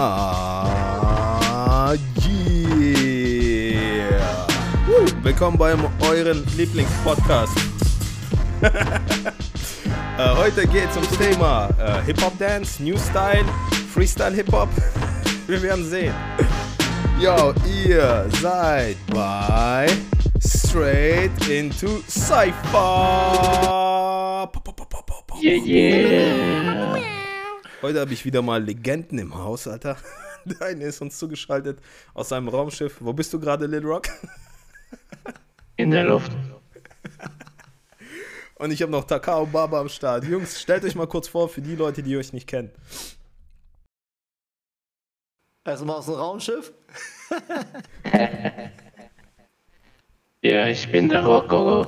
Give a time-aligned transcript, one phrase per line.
[0.00, 1.92] Ah,
[2.24, 3.74] yeah.
[4.86, 5.04] Woo.
[5.24, 5.74] Willkommen bei
[6.08, 7.58] euren Lieblingspodcast.
[8.62, 13.44] äh, heute geht es ums Thema äh, Hip-Hop-Dance, New Style,
[13.92, 14.68] Freestyle-Hip-Hop.
[15.48, 16.14] Wir werden sehen.
[17.20, 19.88] Yo, ihr seid bei
[20.40, 22.52] Straight into Cypher.
[25.42, 27.17] Yeah, yeah.
[27.80, 29.96] Heute habe ich wieder mal Legenden im Haus, Alter.
[30.44, 31.78] Der eine ist uns zugeschaltet
[32.12, 32.96] aus seinem Raumschiff.
[32.98, 34.08] Wo bist du gerade, Lil Rock?
[35.76, 36.32] In der Luft.
[38.56, 40.24] Und ich habe noch Takao Baba am Start.
[40.24, 42.72] Jungs, stellt euch mal kurz vor für die Leute, die euch nicht kennen.
[45.64, 46.72] Erstmal aus dem Raumschiff.
[50.42, 51.86] Ja, ich bin der Rocco.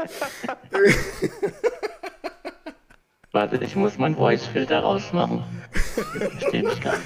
[3.32, 5.44] Warte, ich muss meinen Voice-Filter rausmachen.
[5.72, 6.96] Verstehe mich gar.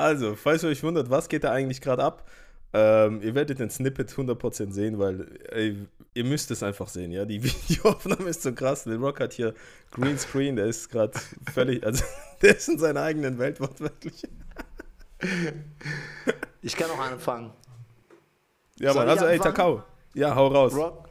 [0.00, 2.26] Also, falls ihr euch wundert, was geht da eigentlich gerade ab?
[2.72, 5.76] Ähm, ihr werdet den Snippet 100% sehen, weil ey,
[6.14, 7.26] ihr müsst es einfach sehen, ja.
[7.26, 8.86] Die Videoaufnahme ist so krass.
[8.86, 9.54] Lil Rock hat hier
[9.90, 11.18] Greenscreen, der ist gerade
[11.52, 12.02] völlig, also
[12.42, 14.22] der ist in seiner eigenen Welt wortwörtlich.
[16.62, 17.52] Ich kann auch anfangen.
[18.78, 19.38] Ja, Soll Mann, also ey?
[19.38, 19.82] Takao.
[20.14, 20.74] Ja, hau raus.
[20.74, 21.08] Rock.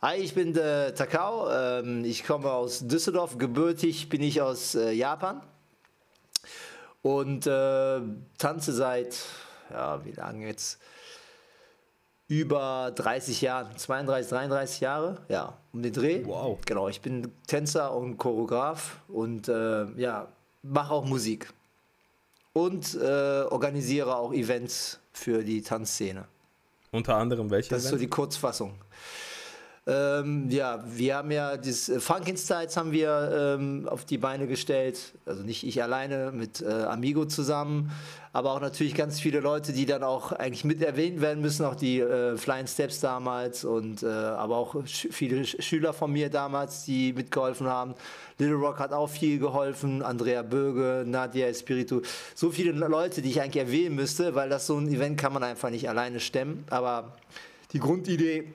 [0.00, 1.48] Hi, ich bin der Takao.
[1.50, 3.38] Ähm, ich komme aus Düsseldorf.
[3.38, 5.40] Gebürtig bin ich aus äh, Japan.
[7.02, 8.00] Und äh,
[8.38, 9.18] tanze seit,
[9.70, 10.80] ja, wie lange jetzt?
[12.28, 16.24] Über 30 Jahren, 32, 33 Jahre, ja, um den Dreh.
[16.24, 16.58] Wow.
[16.64, 20.28] Genau, ich bin Tänzer und Choreograf und äh, ja,
[20.62, 21.52] mache auch Musik.
[22.52, 26.26] Und äh, organisiere auch Events für die Tanzszene.
[26.90, 27.70] Unter anderem welche?
[27.70, 28.02] Das ist so Events?
[28.02, 28.74] die Kurzfassung.
[29.84, 35.14] Ähm, ja, wir haben ja das äh, Funkinstyles haben wir ähm, auf die Beine gestellt.
[35.26, 37.90] Also nicht ich alleine, mit äh, Amigo zusammen.
[38.32, 41.66] Aber auch natürlich ganz viele Leute, die dann auch eigentlich mit erwähnt werden müssen.
[41.66, 46.12] Auch die äh, Flying Steps damals und äh, aber auch sch viele Sch Schüler von
[46.12, 47.94] mir damals, die mitgeholfen haben.
[48.38, 50.00] Little Rock hat auch viel geholfen.
[50.02, 52.02] Andrea Böge, Nadia Espiritu.
[52.36, 55.42] So viele Leute, die ich eigentlich erwähnen müsste, weil das so ein Event kann man
[55.42, 56.64] einfach nicht alleine stemmen.
[56.70, 57.16] Aber
[57.72, 58.52] die Grundidee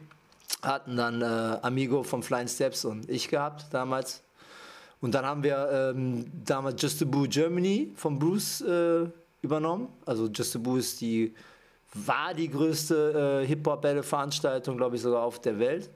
[0.62, 4.24] hatten dann äh, Amigo vom Flying Steps und ich gehabt damals.
[5.00, 9.06] Und dann haben wir ähm, damals Just a Boo Germany von Bruce äh,
[9.42, 9.90] übernommen.
[10.06, 11.34] Also Just a Boo ist die,
[11.94, 15.90] war die größte äh, Hip-Hop-Bälle-Veranstaltung, glaube ich, sogar auf der Welt.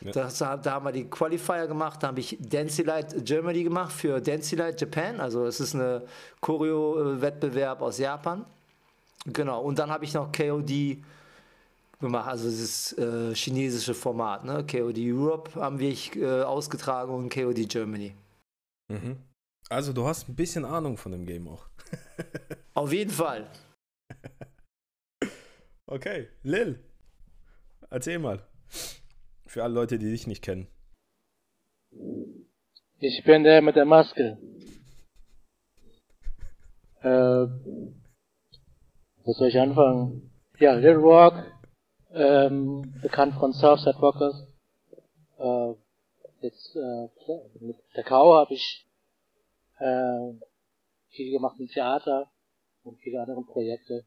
[0.00, 0.12] Ja.
[0.12, 4.18] Das, da haben wir die Qualifier gemacht, da habe ich Dancey Light Germany gemacht für
[4.18, 5.20] Dancey Light Japan.
[5.20, 6.02] Also es ist eine
[6.40, 8.46] Choreo-Wettbewerb aus Japan.
[9.26, 10.96] Genau, und dann habe ich noch KOD
[12.00, 14.64] gemacht, also dieses äh, chinesische Format, ne?
[14.66, 18.14] KOD Europe haben wir äh, ausgetragen und KOD Germany.
[18.88, 19.18] Mhm.
[19.68, 21.66] Also, du hast ein bisschen Ahnung von dem Game auch.
[22.74, 23.46] Auf jeden Fall.
[25.92, 26.78] Okay, Lil,
[27.90, 28.46] erzähl mal.
[29.44, 30.68] Für alle Leute, die dich nicht kennen.
[33.00, 34.38] Ich bin der mit der Maske.
[37.02, 37.46] Äh,
[39.24, 40.30] wo soll ich anfangen?
[40.58, 41.42] Ja, Lil Rock,
[42.12, 44.46] ähm, bekannt von Southside Rockers.
[45.38, 45.74] Äh,
[46.40, 47.08] jetzt äh,
[47.60, 48.86] mit der Kau habe ich
[49.78, 50.32] äh,
[51.08, 52.30] viel gemacht im Theater
[52.84, 54.04] und viele andere Projekte.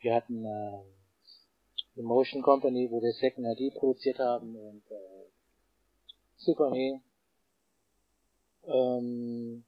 [0.00, 0.48] Wir hatten äh,
[1.96, 5.30] eine Motion Company, wo wir Second ID produziert haben und äh,
[6.36, 7.00] Super Me.
[8.66, 9.64] Ähm,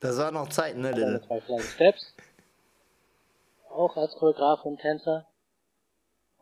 [0.00, 1.20] Das waren noch Zeiten, ne, Lille?
[1.20, 2.14] drei Flying Steps.
[3.70, 5.26] Auch als Choreograf und Tänzer.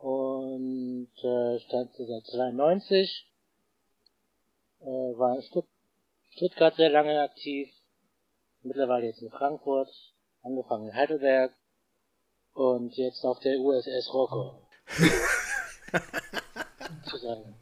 [0.00, 3.30] Und äh, stand seit 92.
[4.80, 5.66] Äh, war in Stutt
[6.30, 7.68] Stuttgart sehr lange aktiv.
[8.62, 9.90] Mittlerweile jetzt in Frankfurt.
[10.42, 11.52] Angefangen in Heidelberg.
[12.54, 14.66] Und jetzt auf der USS Rocco.
[17.04, 17.54] Zusammen.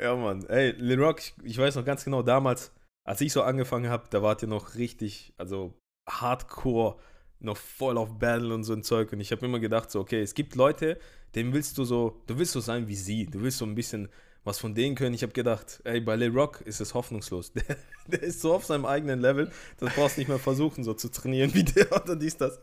[0.00, 0.44] Ja, Mann.
[0.46, 2.72] Ey, Lil Rock, ich, ich weiß noch ganz genau, damals,
[3.04, 5.74] als ich so angefangen habe, da wart ihr noch richtig, also
[6.08, 6.98] hardcore,
[7.44, 9.12] noch voll auf Battle und so ein Zeug.
[9.12, 10.98] Und ich habe immer gedacht, so, okay, es gibt Leute,
[11.34, 13.26] denen willst du so, du willst so sein wie sie.
[13.26, 14.08] Du willst so ein bisschen
[14.44, 15.14] was von denen können.
[15.14, 17.52] Ich habe gedacht, ey, bei Lil Rock ist es hoffnungslos.
[17.54, 21.08] Der, der ist so auf seinem eigenen Level, das brauchst nicht mehr versuchen, so zu
[21.08, 22.60] trainieren wie der oder dies, das.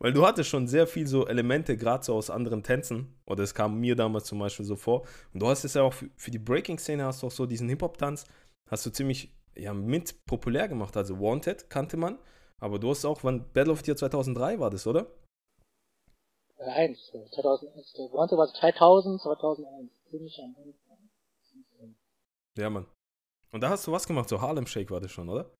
[0.00, 3.14] Weil du hattest schon sehr viel so Elemente, gerade so aus anderen Tänzen.
[3.26, 5.06] Oder es kam mir damals zum Beispiel so vor.
[5.32, 7.68] Und du hast es ja auch für, für die Breaking-Szene, hast du auch so diesen
[7.68, 8.24] Hip-Hop-Tanz,
[8.68, 10.96] hast du ziemlich ja, mit populär gemacht.
[10.96, 12.18] Also Wanted kannte man.
[12.60, 15.06] Aber du hast auch, wann Battle of Tier 2003 war das, oder?
[16.58, 17.94] Äh, 1, 2001.
[18.12, 19.90] Wanted war 2000, 2001.
[20.10, 21.96] Ziemlich am Anfang.
[22.56, 22.86] Ja, Mann.
[23.52, 25.50] Und da hast du was gemacht, so Harlem Shake war das schon, oder?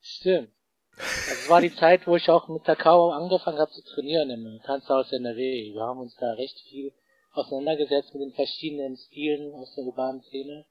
[0.00, 0.50] Stimmt.
[0.96, 5.12] Das war die Zeit, wo ich auch mit Takao angefangen habe zu trainieren im Tanzhaus
[5.12, 5.72] NRW.
[5.72, 6.92] Wir haben uns da recht viel
[7.32, 10.66] auseinandergesetzt mit den verschiedenen Stilen aus der urbanen Szene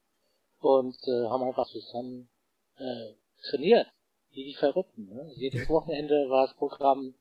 [0.59, 2.29] und äh, haben einfach zusammen
[2.77, 3.13] äh,
[3.49, 3.87] trainiert,
[4.31, 5.07] wie die Verrückten.
[5.09, 5.31] Ne?
[5.35, 7.13] Jedes Wochenende war das Programm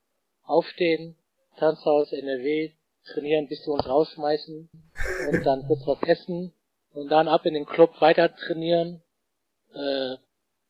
[0.44, 1.16] Aufstehen,
[1.56, 2.72] Tanzhaus NRW,
[3.05, 4.69] trainieren, bis sie uns rausschmeißen
[5.31, 6.52] und dann kurz was essen
[6.93, 9.02] und dann ab in den Club weiter trainieren,
[9.75, 10.16] äh,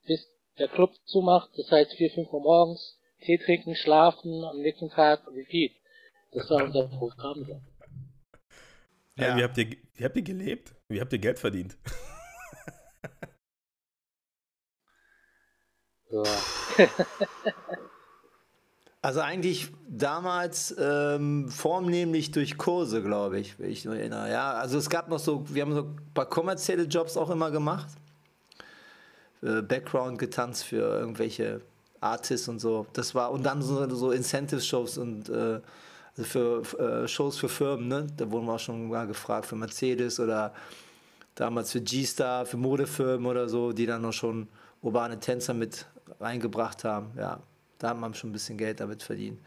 [0.06, 4.90] bis der Club zumacht, das heißt 4, 5 Uhr morgens, Tee trinken, schlafen, am nächsten
[4.90, 5.72] Tag Repeat.
[6.32, 7.44] Das war unser Programm.
[7.44, 7.60] So.
[9.16, 9.36] Ja.
[9.36, 10.74] Wie, habt ihr, wie habt ihr gelebt?
[10.88, 11.76] Wie habt ihr Geld verdient?
[19.00, 24.30] Also eigentlich damals ähm, vornehmlich durch Kurse, glaube ich, wenn ich nur erinnere.
[24.30, 27.52] Ja, also es gab noch so, wir haben so ein paar kommerzielle Jobs auch immer
[27.52, 27.86] gemacht.
[29.40, 31.60] Äh, Background getanzt für irgendwelche
[32.00, 32.86] Artists und so.
[32.92, 35.60] Das war und dann so, so Incentive-Shows und äh,
[36.16, 38.06] also für äh, Shows für Firmen, ne?
[38.16, 40.52] Da wurden wir auch schon mal gefragt für Mercedes oder
[41.36, 44.48] damals für G-Star, für Modefirmen oder so, die dann noch schon
[44.82, 45.86] urbane Tänzer mit
[46.20, 47.12] reingebracht haben.
[47.16, 47.42] Ja,
[47.78, 49.40] da hat man schon ein bisschen Geld damit verdient.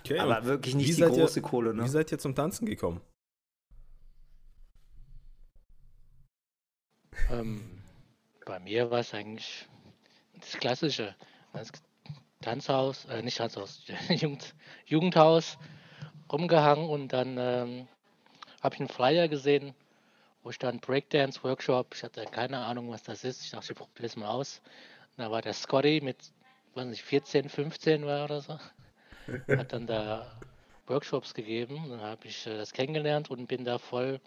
[0.00, 1.74] Okay, Aber wirklich nicht die große ihr, Kohle.
[1.74, 1.84] Ne?
[1.84, 3.00] Wie seid ihr zum Tanzen gekommen?
[7.30, 7.82] Ähm,
[8.44, 9.68] bei mir war es eigentlich
[10.34, 11.14] das Klassische.
[11.52, 11.70] Das
[12.40, 14.54] Tanzhaus, äh, nicht Tanzhaus, Jugend,
[14.86, 15.58] Jugendhaus
[16.30, 17.88] rumgehangen und dann ähm,
[18.62, 19.74] habe ich einen Flyer gesehen,
[20.42, 21.94] wo stand Breakdance Workshop.
[21.94, 23.44] Ich hatte keine Ahnung, was das ist.
[23.44, 24.60] Ich dachte, ich probiere es mal aus.
[25.16, 26.16] Da war der Scotty mit,
[26.74, 28.58] weiß nicht, 14, 15 war oder so.
[29.56, 30.30] Hat dann da
[30.86, 31.88] Workshops gegeben.
[31.88, 34.20] Dann habe ich äh, das kennengelernt und bin da voll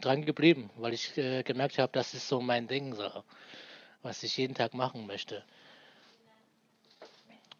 [0.00, 3.08] dran geblieben, weil ich äh, gemerkt habe, das ist so mein Ding, so,
[4.02, 5.42] was ich jeden Tag machen möchte.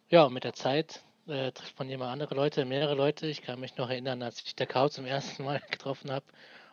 [0.09, 3.27] Ja, mit der Zeit äh, trifft man immer andere Leute, mehrere Leute.
[3.27, 6.25] Ich kann mich noch erinnern, als ich der Kau zum ersten Mal getroffen habe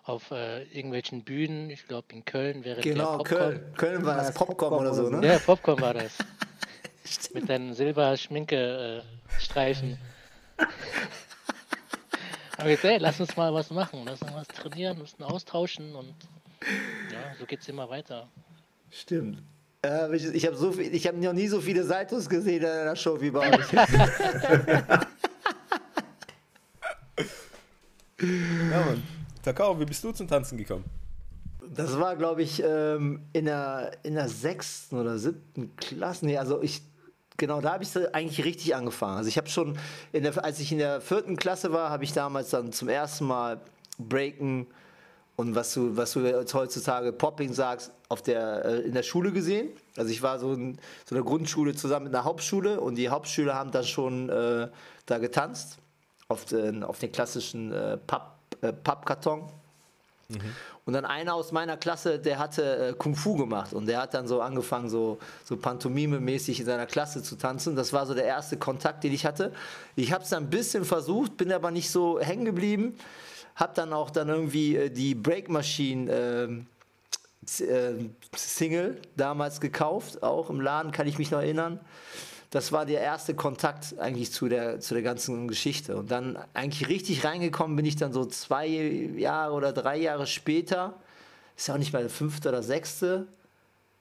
[0.05, 3.61] auf äh, irgendwelchen Bühnen, ich glaube in Köln wäre Genau, Köln.
[3.77, 5.27] Köln war das Popcorn, Popcorn oder so, ne?
[5.27, 6.19] Ja, Popcorn war das.
[7.35, 9.99] Mit deinen Silberschminke-Streifen.
[10.59, 10.65] Äh,
[12.59, 16.15] Aber jetzt, ey, lass uns mal was machen, lass uns was trainieren, müssen austauschen und
[17.13, 18.29] ja, so geht's immer weiter.
[18.91, 19.43] Stimmt.
[19.85, 22.69] Äh, ich ich habe so viel, ich habe noch nie so viele Seitos gesehen in
[22.69, 23.73] einer Show wie bei euch.
[28.21, 28.27] ja,
[28.71, 29.03] Mann.
[29.45, 30.85] Takao, wie bist du zum Tanzen gekommen?
[31.75, 36.25] Das war, glaube ich, ähm, in, der, in der sechsten oder siebten Klasse.
[36.25, 36.83] Nee, also ich,
[37.37, 39.19] genau, da habe ich eigentlich richtig angefangen.
[39.19, 39.79] Also ich habe schon,
[40.15, 43.61] der, als ich in der vierten Klasse war, habe ich damals dann zum ersten Mal
[43.99, 44.67] Breaken
[45.37, 49.31] und was du, was du jetzt heutzutage Popping sagst, auf der, äh, in der Schule
[49.31, 49.71] gesehen.
[49.97, 53.55] Also ich war so in so einer Grundschule zusammen mit einer Hauptschule und die Hauptschüler
[53.55, 54.69] haben dann schon äh,
[55.05, 55.79] da getanzt
[56.29, 58.34] auf den, auf den klassischen äh, Pub
[58.65, 59.43] äh, Pappkarton.
[60.29, 60.41] Mhm.
[60.87, 64.13] Und dann einer aus meiner Klasse, der hatte äh, Kung Fu gemacht und der hat
[64.13, 67.75] dann so angefangen, so, so Pantomime-mäßig in seiner Klasse zu tanzen.
[67.75, 69.53] Das war so der erste Kontakt, den ich hatte.
[69.97, 72.99] Ich habe es dann ein bisschen versucht, bin aber nicht so hängen geblieben.
[73.57, 76.67] Hab dann auch dann irgendwie äh, die Break Machine ähm,
[77.61, 77.95] äh,
[78.37, 81.81] Single damals gekauft, auch im Laden, kann ich mich noch erinnern
[82.55, 85.97] das war der erste Kontakt eigentlich zu der, zu der ganzen Geschichte.
[85.97, 90.95] Und dann eigentlich richtig reingekommen bin ich dann so zwei Jahre oder drei Jahre später.
[91.57, 93.27] Ist ja auch nicht mal der fünfte oder sechste.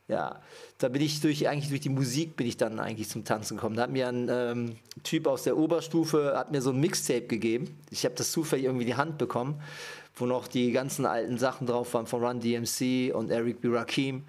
[0.07, 0.39] Ja,
[0.77, 3.75] da bin ich durch, eigentlich durch die Musik bin ich dann eigentlich zum Tanzen gekommen.
[3.75, 7.75] Da hat mir ein ähm, Typ aus der Oberstufe, hat mir so ein Mixtape gegeben.
[7.89, 9.63] Ich habe das zufällig irgendwie in die Hand bekommen,
[10.13, 13.69] wo noch die ganzen alten Sachen drauf waren von Run DMC und Eric B.
[13.69, 14.25] Rakim.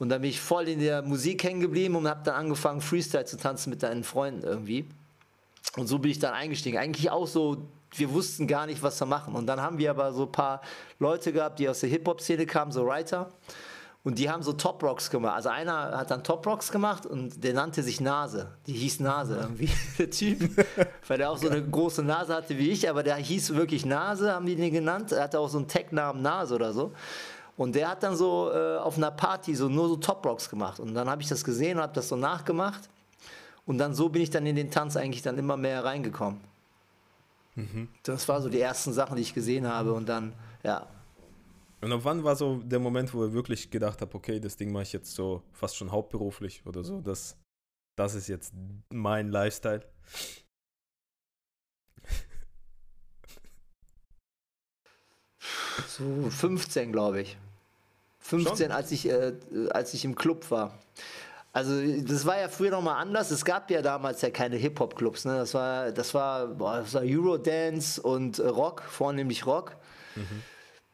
[0.00, 3.26] Und dann bin ich voll in der Musik hängen geblieben und habe dann angefangen, Freestyle
[3.26, 4.86] zu tanzen mit deinen Freunden irgendwie.
[5.76, 6.78] Und so bin ich dann eingestiegen.
[6.78, 9.34] Eigentlich auch so, wir wussten gar nicht, was wir machen.
[9.34, 10.62] Und dann haben wir aber so ein paar
[10.98, 13.30] Leute gehabt, die aus der Hip-Hop-Szene kamen, so Writer.
[14.02, 15.34] Und die haben so Top Rocks gemacht.
[15.34, 18.48] Also einer hat dann Top Rocks gemacht und der nannte sich Nase.
[18.66, 20.66] Die hieß Nase irgendwie, der Typ.
[21.06, 24.32] Weil der auch so eine große Nase hatte wie ich, aber der hieß wirklich Nase,
[24.32, 25.12] haben die den genannt.
[25.12, 26.94] Er hatte auch so einen Tech-Namen Nase oder so.
[27.60, 30.80] Und der hat dann so äh, auf einer Party so nur so Top Rocks gemacht.
[30.80, 32.88] Und dann habe ich das gesehen und habe das so nachgemacht.
[33.66, 36.40] Und dann so bin ich dann in den Tanz eigentlich dann immer mehr reingekommen.
[37.56, 37.88] Mhm.
[38.02, 39.92] Das war so die ersten Sachen, die ich gesehen habe.
[39.92, 40.86] Und dann, ja.
[41.82, 44.72] Und ab wann war so der Moment, wo ihr wirklich gedacht habt, okay, das Ding
[44.72, 47.36] mache ich jetzt so fast schon hauptberuflich oder so, das,
[47.94, 48.54] das ist jetzt
[48.88, 49.82] mein Lifestyle?
[55.86, 57.36] So 15, glaube ich.
[58.30, 59.32] 15, als ich, äh,
[59.70, 60.72] als ich im Club war.
[61.52, 61.72] Also
[62.02, 63.32] das war ja früher noch mal anders.
[63.32, 65.24] Es gab ja damals ja keine Hip-Hop-Clubs.
[65.24, 65.36] Ne?
[65.36, 69.76] Das war, das war, boah, das war Eurodance und äh, Rock, vornehmlich Rock.
[70.14, 70.42] Mhm.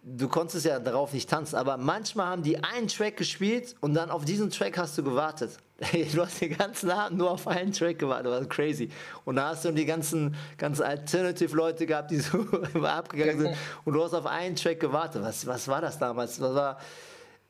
[0.08, 4.08] Du konntest ja darauf nicht tanzen, aber manchmal haben die einen Track gespielt und dann
[4.10, 5.50] auf diesen Track hast du gewartet.
[6.14, 8.88] du hast den ganzen Abend nur auf einen Track gewartet, das war crazy.
[9.24, 12.38] Und da hast du die ganzen, ganzen Alternative-Leute gehabt, die so
[12.82, 15.22] abgegangen sind und du hast auf einen Track gewartet.
[15.22, 16.38] Was, was war das damals?
[16.38, 16.78] Das war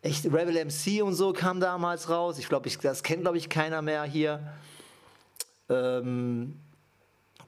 [0.02, 2.38] echt Rebel MC und so kam damals raus.
[2.38, 4.52] Ich glaube, das kennt, glaube ich, keiner mehr hier.
[5.68, 6.60] Ähm,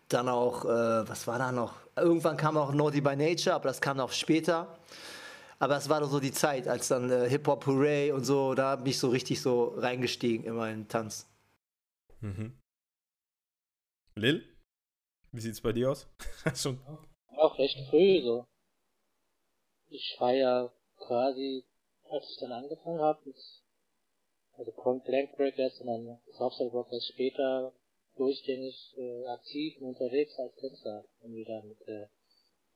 [0.08, 1.74] dann auch, äh, was war da noch?
[1.96, 4.78] Irgendwann kam auch Naughty by Nature, aber das kam noch später.
[5.58, 8.54] Aber es war doch so die Zeit, als dann äh, Hip Hop Hooray und so,
[8.54, 11.26] da bin ich so richtig so reingestiegen in den Tanz.
[12.20, 12.56] Mhm.
[14.14, 14.44] Lil,
[15.32, 16.08] wie sieht's bei dir aus?
[16.54, 16.80] Schon.
[17.36, 18.46] Auch recht früh so.
[19.88, 21.64] Ich war ja quasi
[22.10, 23.20] als ich dann angefangen habe,
[24.56, 24.72] also
[25.04, 27.72] Blank Breakers und dann Southside Rockers später
[28.16, 31.04] durchgängig äh, aktiv und unterwegs als Tänzer.
[31.20, 32.06] Und wieder mit, äh,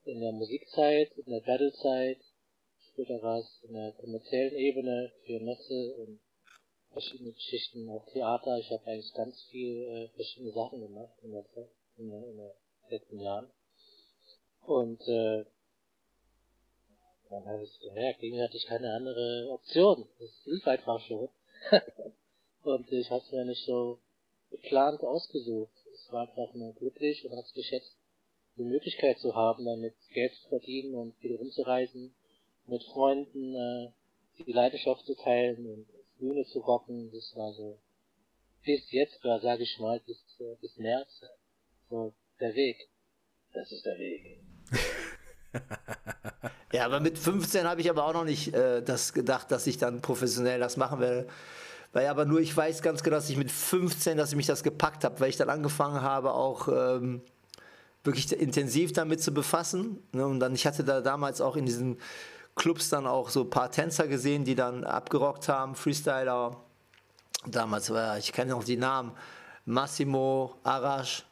[0.05, 2.21] in der Musikzeit, in der Battlezeit,
[2.91, 6.19] später war es in der kommerziellen Ebene für Messe und
[6.91, 8.57] verschiedene Geschichten, auch Theater.
[8.59, 11.45] Ich habe eigentlich ganz viel äh, verschiedene Sachen gemacht in der
[11.97, 12.51] in, der, in den
[12.89, 13.51] letzten Jahren.
[14.65, 15.45] Und äh,
[17.33, 20.07] dann habe ich hatte ich keine andere Option.
[20.19, 21.29] Das lief einfach schon.
[22.63, 23.99] und ich habe es mir nicht so
[24.51, 25.73] geplant ausgesucht.
[25.93, 27.97] Es war einfach nur glücklich und hat es geschätzt,
[28.55, 32.13] die Möglichkeit zu haben, damit Geld zu verdienen und viel rumzureisen,
[32.67, 33.91] mit Freunden äh,
[34.45, 35.87] die Leidenschaft zu teilen und
[36.19, 37.11] Bühne zu rocken.
[37.11, 37.79] Das war so
[38.63, 41.21] bis jetzt, oder sage ich mal, bis, äh, bis März,
[41.89, 42.89] so der Weg.
[43.53, 44.39] Das ist der Weg.
[46.73, 49.77] ja, aber mit 15 habe ich aber auch noch nicht äh, das gedacht, dass ich
[49.77, 51.27] dann professionell das machen werde.
[51.93, 54.63] Weil aber nur ich weiß ganz genau, dass ich mit 15, dass ich mich das
[54.63, 57.21] gepackt habe, weil ich dann angefangen habe, auch ähm,
[58.03, 59.99] wirklich intensiv damit zu befassen.
[60.11, 60.25] Ne?
[60.25, 61.97] Und dann, ich hatte da damals auch in diesen
[62.55, 66.57] Clubs dann auch so ein paar Tänzer gesehen, die dann abgerockt haben, Freestyler.
[67.45, 69.11] Damals war, ich kenne noch die Namen,
[69.65, 71.25] Massimo, Arash,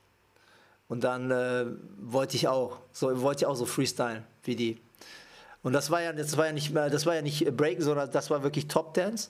[0.92, 1.68] und dann äh,
[2.02, 4.82] wollte ich auch, so wollte ich auch so freestylen wie die.
[5.64, 8.10] Und das war ja, das war ja nicht mehr, das war ja nicht Breaken, sondern
[8.12, 9.30] das war wirklich Top Dance.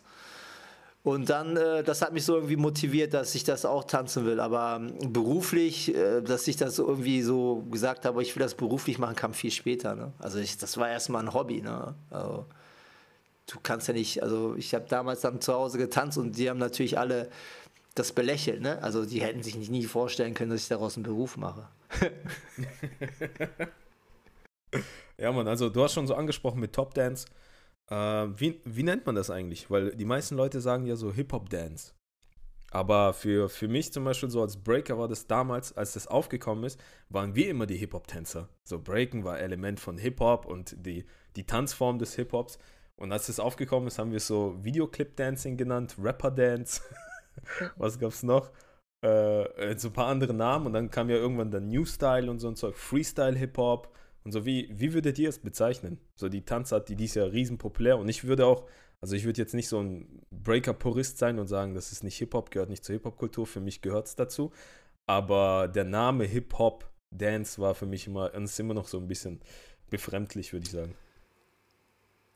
[1.04, 4.40] Und dann, äh, das hat mich so irgendwie motiviert, dass ich das auch tanzen will.
[4.40, 9.00] Aber ähm, beruflich, äh, dass ich das irgendwie so gesagt habe, ich will das beruflich
[9.00, 9.96] machen, kam viel später.
[9.96, 10.14] Ne?
[10.20, 11.62] Also ich, das war erstmal ein Hobby.
[11.62, 11.96] Ne?
[12.12, 12.46] Also,
[13.48, 16.60] du kannst ja nicht, also ich habe damals dann zu Hause getanzt und die haben
[16.60, 17.30] natürlich alle
[17.96, 18.82] das belächelt, ne?
[18.82, 21.68] Also die hätten sich nie vorstellen können, dass ich daraus einen Beruf mache.
[25.22, 27.28] ja, Mann, also du hast schon so angesprochen mit Top Dance.
[27.90, 29.70] Äh, wie, wie nennt man das eigentlich?
[29.70, 31.94] Weil die meisten Leute sagen ja so Hip-Hop-Dance.
[32.72, 36.64] Aber für, für mich zum Beispiel so als Breaker war das damals, als das aufgekommen
[36.64, 38.48] ist, waren wir immer die Hip-Hop-Tänzer.
[38.64, 42.58] So Breaken war Element von Hip-Hop und die, die Tanzform des Hip-Hops.
[42.96, 46.82] Und als das aufgekommen ist, haben wir es so Videoclip-Dancing genannt, Rapper-Dance.
[47.76, 48.52] Was gab's noch?
[49.02, 52.40] Äh, so ein paar andere Namen und dann kam ja irgendwann der New Style und
[52.40, 53.92] so ein Zeug, Freestyle Hip-Hop
[54.24, 54.46] und so.
[54.46, 56.00] Wie, wie würdet ihr es bezeichnen?
[56.16, 58.68] So die Tanzart, die dies Jahr riesen populär und ich würde auch,
[59.02, 62.52] also ich würde jetzt nicht so ein Breaker-Purist sein und sagen, das ist nicht Hip-Hop,
[62.52, 64.52] gehört nicht zur Hip-Hop-Kultur, für mich gehört es dazu.
[65.08, 69.42] Aber der Name Hip-Hop Dance war für mich immer, ist immer noch so ein bisschen
[69.90, 70.96] befremdlich, würde ich sagen.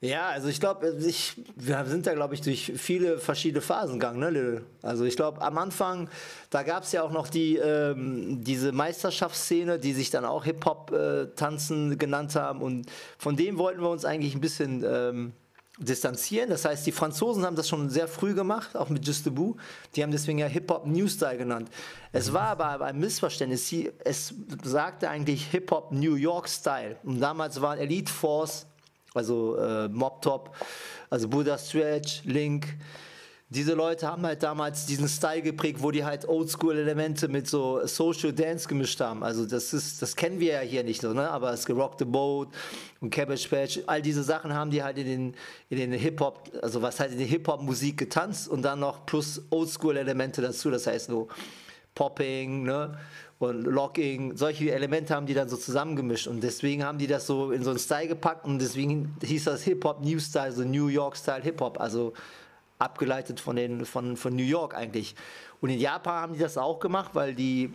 [0.05, 4.19] Ja, also ich glaube, ich, wir sind da, glaube ich, durch viele verschiedene Phasen gegangen,
[4.19, 4.65] ne, Lil?
[4.83, 6.09] Also ich glaube, am Anfang,
[6.51, 11.93] da gab es ja auch noch die, ähm, diese Meisterschaftsszene, die sich dann auch Hip-Hop-Tanzen
[11.93, 12.61] äh, genannt haben.
[12.61, 12.85] Und
[13.17, 15.33] von dem wollten wir uns eigentlich ein bisschen ähm,
[15.79, 16.51] distanzieren.
[16.51, 19.55] Das heißt, die Franzosen haben das schon sehr früh gemacht, auch mit Just Boo.
[19.95, 21.71] Die haben deswegen ja Hip-Hop New Style genannt.
[22.11, 23.73] Es war aber ein Missverständnis.
[24.03, 26.97] Es sagte eigentlich Hip-Hop New York Style.
[27.03, 28.67] Und damals war Elite Force
[29.15, 30.55] also äh, Mob Top,
[31.09, 32.67] also Buddha Stretch, Link.
[33.49, 38.33] Diese Leute haben halt damals diesen Style geprägt, wo die halt Oldschool-Elemente mit so Social
[38.33, 39.23] Dance gemischt haben.
[39.23, 41.29] Also das ist, das kennen wir ja hier nicht so, ne?
[41.29, 42.49] Aber es Rock the Boat
[43.01, 45.35] und Cabbage Patch, all diese Sachen haben die halt in den,
[45.69, 50.41] in den Hip-Hop, also was halt in der Hip-Hop-Musik getanzt und dann noch plus Oldschool-Elemente
[50.41, 50.71] dazu.
[50.71, 51.27] Das heißt so
[51.93, 52.97] Popping, ne?
[53.37, 57.51] Und Locking, solche Elemente haben die dann so zusammengemischt und deswegen haben die das so
[57.51, 61.17] in so einen Style gepackt und deswegen hieß das Hip-Hop New Style, so New York
[61.17, 62.13] Style Hip-Hop, also
[62.79, 65.15] abgeleitet von, den, von, von New York eigentlich.
[65.59, 67.73] Und in Japan haben die das auch gemacht, weil die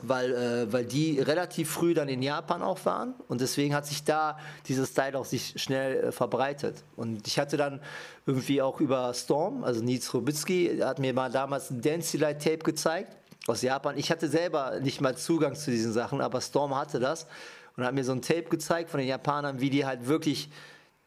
[0.00, 4.04] weil, äh, weil die relativ früh dann in Japan auch waren und deswegen hat sich
[4.04, 6.84] da dieses Style auch sich schnell äh, verbreitet.
[6.94, 7.80] Und ich hatte dann
[8.24, 12.58] irgendwie auch über Storm, also Nils Robitsky, hat mir mal damals ein Dance Delight Tape
[12.58, 13.17] gezeigt
[13.48, 13.96] aus Japan.
[13.96, 17.26] Ich hatte selber nicht mal Zugang zu diesen Sachen, aber Storm hatte das
[17.76, 20.50] und hat mir so ein Tape gezeigt von den Japanern, wie die halt wirklich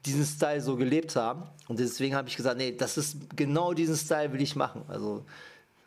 [0.05, 1.43] diesen Style so gelebt haben.
[1.67, 4.83] Und deswegen habe ich gesagt, nee, das ist genau diesen Style will ich machen.
[4.87, 5.25] Also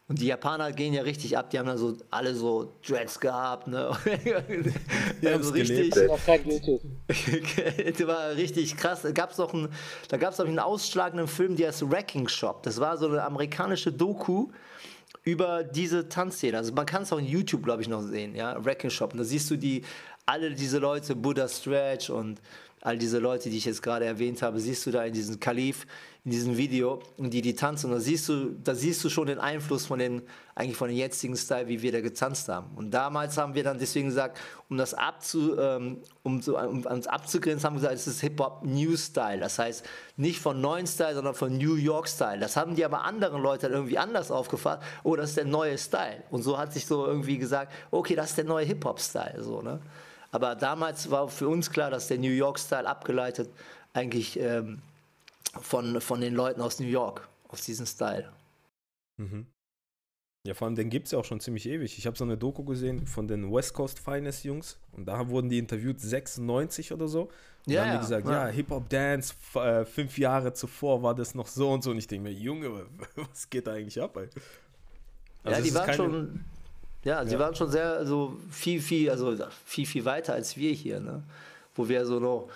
[0.06, 3.68] und die Japaner gehen ja richtig ab, die haben dann so alle so Dreads gehabt,
[3.68, 3.90] ne?
[5.22, 6.10] ja, also richtig.
[6.10, 6.82] Auf kein YouTube.
[7.08, 9.00] das war richtig krass.
[9.00, 9.70] Da gab es auch einen,
[10.08, 12.62] da gab's auch einen ausschlagenden Film, der heißt Wrecking Shop.
[12.64, 14.48] Das war so eine amerikanische Doku
[15.24, 16.56] über diese Tanzszene.
[16.56, 19.12] Also man kann es auch in YouTube, glaube ich, noch sehen, ja, Wrecking Shop.
[19.12, 19.82] Und da siehst du die,
[20.26, 22.40] alle diese Leute, Buddha Stretch und
[22.84, 25.86] all diese Leute, die ich jetzt gerade erwähnt habe, siehst du da in diesem Kalif,
[26.22, 27.90] in diesem Video, die die tanzen.
[27.90, 30.20] Da siehst du, da siehst du schon den Einfluss von den,
[30.54, 32.76] eigentlich von den jetzigen Style, wie wir da getanzt haben.
[32.76, 34.38] Und damals haben wir dann deswegen gesagt,
[34.68, 38.98] um das abzu, ähm, um, um uns abzugrenzen, haben wir gesagt, es ist Hip-Hop New
[38.98, 39.40] Style.
[39.40, 39.82] Das heißt,
[40.18, 42.38] nicht von neuen Style, sondern von New York Style.
[42.38, 44.82] Das haben die aber anderen Leute irgendwie anders aufgefasst.
[45.04, 46.22] Oh, das ist der neue Style.
[46.30, 49.42] Und so hat sich so irgendwie gesagt, okay, das ist der neue Hip-Hop-Style.
[49.42, 49.80] So, ne?
[50.34, 53.48] Aber damals war für uns klar, dass der New York-Style abgeleitet
[53.92, 54.82] eigentlich ähm,
[55.60, 58.32] von, von den Leuten aus New York, aus diesem Style.
[59.16, 59.46] Mhm.
[60.44, 61.96] Ja, vor allem den gibt es ja auch schon ziemlich ewig.
[61.96, 65.48] Ich habe so eine Doku gesehen von den West Coast Finest Jungs und da wurden
[65.50, 67.30] die interviewt 96 oder so.
[67.64, 71.36] Und ja, haben die gesagt, ja, ja Hip-Hop Dance, äh, fünf Jahre zuvor war das
[71.36, 71.92] noch so und so.
[71.92, 74.28] Und ich denke mir, Junge, was geht da eigentlich ab, ey?
[75.44, 76.44] Also ja, die waren keine, schon
[77.04, 77.38] ja, sie ja.
[77.38, 81.22] waren schon sehr, also viel, viel, also viel, viel weiter als wir hier, ne?
[81.74, 82.48] Wo wir so noch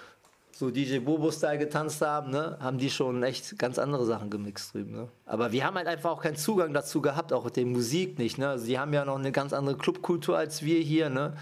[0.59, 2.57] so DJ Bobo-Style getanzt haben, ne?
[2.61, 4.91] haben die schon echt ganz andere Sachen gemixt drüben.
[4.91, 5.09] Ne?
[5.25, 8.39] Aber wir haben halt einfach auch keinen Zugang dazu gehabt, auch mit der Musik nicht.
[8.39, 8.49] Ne?
[8.49, 11.11] Also die haben ja noch eine ganz andere Clubkultur als wir hier.
[11.11, 11.35] Ne?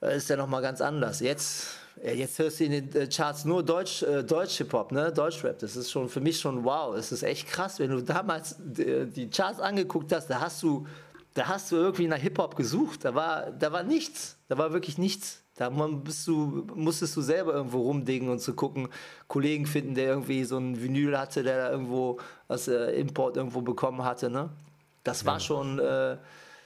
[0.00, 1.18] Das ist ja nochmal ganz anders.
[1.18, 5.12] Jetzt, jetzt hörst du in den äh, Charts nur Deutsch, äh, Deutsch Hip-Hop, ne?
[5.12, 5.58] Deutschrap.
[5.58, 6.94] Das ist schon für mich schon wow.
[6.94, 10.86] Es ist echt krass, wenn du damals äh, die Charts angeguckt hast, da hast du
[11.38, 13.04] da hast du irgendwie nach Hip-Hop gesucht.
[13.04, 14.36] Da war, da war nichts.
[14.48, 15.40] Da war wirklich nichts.
[15.54, 18.88] Da du, musstest du selber irgendwo rumdingen und zu gucken,
[19.28, 23.60] Kollegen finden, der irgendwie so ein Vinyl hatte, der da irgendwo aus äh, Import irgendwo
[23.60, 24.30] bekommen hatte.
[24.30, 24.50] Ne?
[25.04, 25.40] Das war ja.
[25.40, 26.16] schon, äh,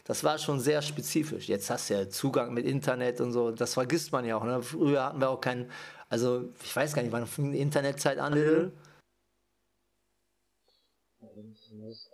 [0.05, 1.49] das war schon sehr spezifisch.
[1.49, 3.51] Jetzt hast du ja Zugang mit Internet und so.
[3.51, 4.45] Das vergisst man ja auch.
[4.45, 4.63] Ne?
[4.63, 5.71] Früher hatten wir auch keinen,
[6.09, 8.33] also ich weiß gar nicht, wann fing die Internetzeit an?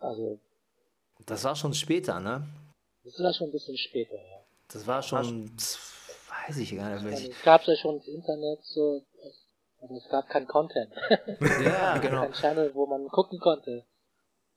[0.00, 0.40] Also
[1.26, 2.46] das war schon später, ne?
[3.04, 4.40] Das war schon ein bisschen später, ja.
[4.68, 5.78] Das war schon, das
[6.46, 7.04] weiß ich gar nicht.
[7.04, 9.02] Also, es gab ja schon das Internet, so,
[9.80, 10.92] aber es gab kein Content.
[11.64, 12.22] Ja, genau.
[12.22, 13.84] Kein Channel, wo man gucken konnte.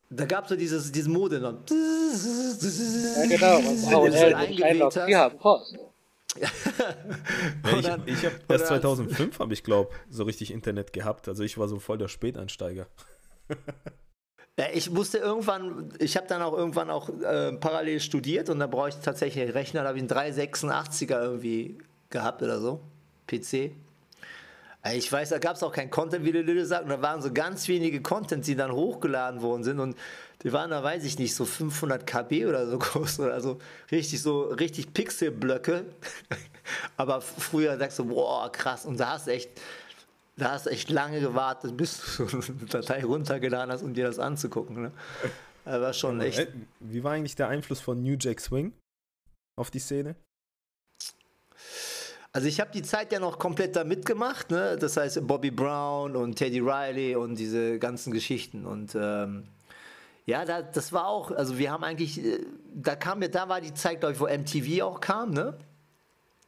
[0.09, 1.53] Da gab es so dieses, diese Mode noch.
[1.69, 3.57] Ja, genau.
[3.57, 5.77] Und oh, hey, wir haben Post.
[6.39, 11.27] ja, ich ich habe erst 2005 habe ich glaube so richtig Internet gehabt.
[11.27, 12.87] Also ich war so voll der Späteinsteiger.
[14.73, 18.89] Ich musste irgendwann, ich habe dann auch irgendwann auch äh, parallel studiert und da brauche
[18.89, 21.77] ich tatsächlich einen Rechner, da habe ich einen 386er irgendwie
[22.09, 22.81] gehabt oder so,
[23.27, 23.71] PC.
[24.93, 27.21] Ich weiß, da gab es auch kein Content, wie der Lille sagt, und da waren
[27.21, 29.79] so ganz wenige Contents, die dann hochgeladen worden sind.
[29.79, 29.95] Und
[30.41, 33.59] die waren da, weiß ich nicht, so 500 KB oder so groß oder also
[33.91, 35.85] richtig so, richtig Pixelblöcke.
[36.97, 39.51] Aber früher sagst du, boah, krass, und da hast du echt,
[40.41, 44.17] da hast du echt lange gewartet, bis du eine Datei runtergeladen hast, um dir das
[44.17, 44.81] anzugucken.
[44.81, 44.91] Ne?
[45.65, 46.47] Das war schon echt.
[46.79, 48.73] Wie war eigentlich der Einfluss von New Jack Swing
[49.55, 50.15] auf die Szene?
[52.33, 54.77] Also ich habe die Zeit ja noch komplett da mitgemacht, ne?
[54.79, 58.65] Das heißt Bobby Brown und Teddy Riley und diese ganzen Geschichten.
[58.65, 59.43] Und ähm,
[60.25, 62.39] ja, da, das war auch, also wir haben eigentlich, äh,
[62.73, 65.55] da kam mir, da war die Zeit, glaube ich, wo MTV auch kam, ne?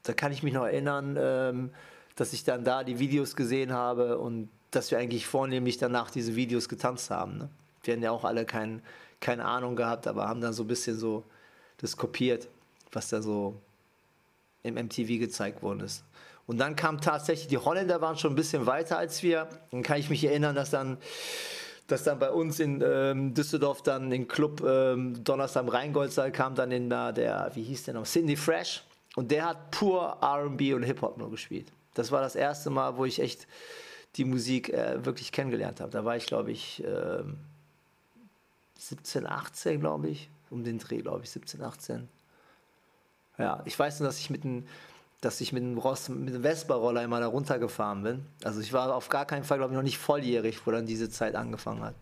[0.01, 1.15] Da kann ich mich noch erinnern.
[1.19, 1.71] Ähm,
[2.15, 6.35] dass ich dann da die Videos gesehen habe und dass wir eigentlich vornehmlich danach diese
[6.35, 7.37] Videos getanzt haben.
[7.37, 7.49] Ne?
[7.83, 8.81] Wir hatten ja auch alle kein,
[9.19, 11.23] keine Ahnung gehabt, aber haben dann so ein bisschen so
[11.77, 12.47] das kopiert,
[12.91, 13.59] was da so
[14.63, 16.03] im MTV gezeigt worden ist.
[16.45, 19.47] Und dann kam tatsächlich, die Holländer waren schon ein bisschen weiter als wir.
[19.71, 20.97] Dann kann ich mich erinnern, dass dann,
[21.87, 26.55] dass dann bei uns in ähm, Düsseldorf dann im Club ähm, Donnerstag am Rheingoldsaal kam
[26.55, 28.83] dann in der, der, wie hieß der noch, Cindy Fresh.
[29.15, 31.71] Und der hat pur RB und Hip-Hop nur gespielt.
[31.93, 33.47] Das war das erste Mal, wo ich echt
[34.15, 35.91] die Musik äh, wirklich kennengelernt habe.
[35.91, 37.23] Da war ich, glaube ich, äh,
[38.77, 40.29] 17, 18, glaube ich.
[40.49, 42.07] Um den Dreh, glaube ich, 17, 18.
[43.39, 44.65] Ja, ich weiß nur, dass ich mit einem
[45.23, 48.25] dass ich mit einem, Ross, mit einem Vespa-Roller immer da runtergefahren bin.
[48.43, 51.09] Also ich war auf gar keinen Fall, glaube ich, noch nicht volljährig, wo dann diese
[51.09, 51.95] Zeit angefangen hat.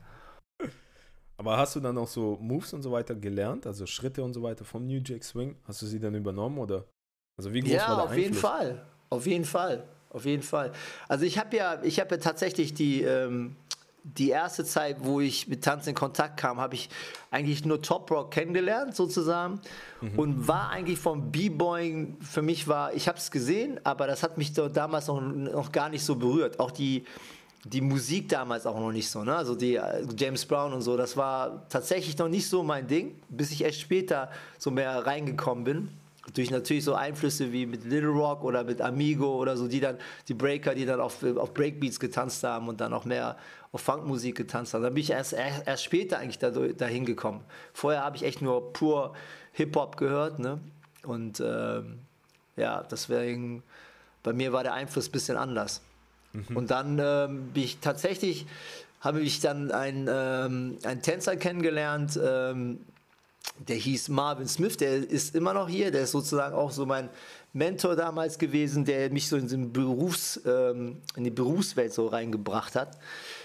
[1.37, 4.43] Aber hast du dann auch so Moves und so weiter gelernt, also Schritte und so
[4.43, 5.55] weiter vom New Jack Swing?
[5.65, 6.85] Hast du sie dann übernommen oder?
[7.37, 8.23] Also wie groß ja, war der auf Einfluss?
[8.23, 8.85] jeden Fall.
[9.11, 9.83] Auf jeden Fall.
[10.09, 10.71] Auf jeden Fall.
[11.07, 13.55] Also ich habe ja, ich habe ja tatsächlich die, ähm,
[14.03, 16.89] die erste Zeit, wo ich mit Tanzen in Kontakt kam, habe ich
[17.29, 19.59] eigentlich nur Top Rock kennengelernt sozusagen
[20.01, 20.17] mhm.
[20.17, 24.37] und war eigentlich vom B-Boying, für mich war, ich habe es gesehen, aber das hat
[24.37, 26.59] mich damals noch, noch gar nicht so berührt.
[26.59, 27.05] Auch die,
[27.65, 29.35] die Musik damals auch noch nicht so, ne?
[29.35, 33.15] Also die äh, James Brown und so, das war tatsächlich noch nicht so mein Ding,
[33.29, 36.00] bis ich erst später so mehr reingekommen bin.
[36.33, 39.97] Durch natürlich so Einflüsse wie mit Little Rock oder mit Amigo oder so, die dann,
[40.27, 43.37] die Breaker, die dann auf, auf Breakbeats getanzt haben und dann auch mehr
[43.71, 44.83] auf Funkmusik getanzt haben.
[44.83, 47.43] Da bin ich erst, erst später eigentlich da, dahin gekommen.
[47.73, 49.13] Vorher habe ich echt nur pur
[49.53, 50.59] Hip-Hop gehört, ne?
[51.03, 51.99] Und ähm,
[52.55, 53.63] ja, deswegen,
[54.23, 55.81] bei mir war der Einfluss ein bisschen anders.
[56.33, 56.57] Mhm.
[56.57, 58.45] Und dann ähm, bin ich tatsächlich,
[58.99, 62.81] habe ich dann einen, ähm, einen Tänzer kennengelernt, ähm,
[63.67, 67.09] der hieß Marvin Smith, der ist immer noch hier, der ist sozusagen auch so mein
[67.53, 72.75] Mentor damals gewesen, der mich so in, den Berufs, ähm, in die Berufswelt so reingebracht
[72.75, 72.97] hat.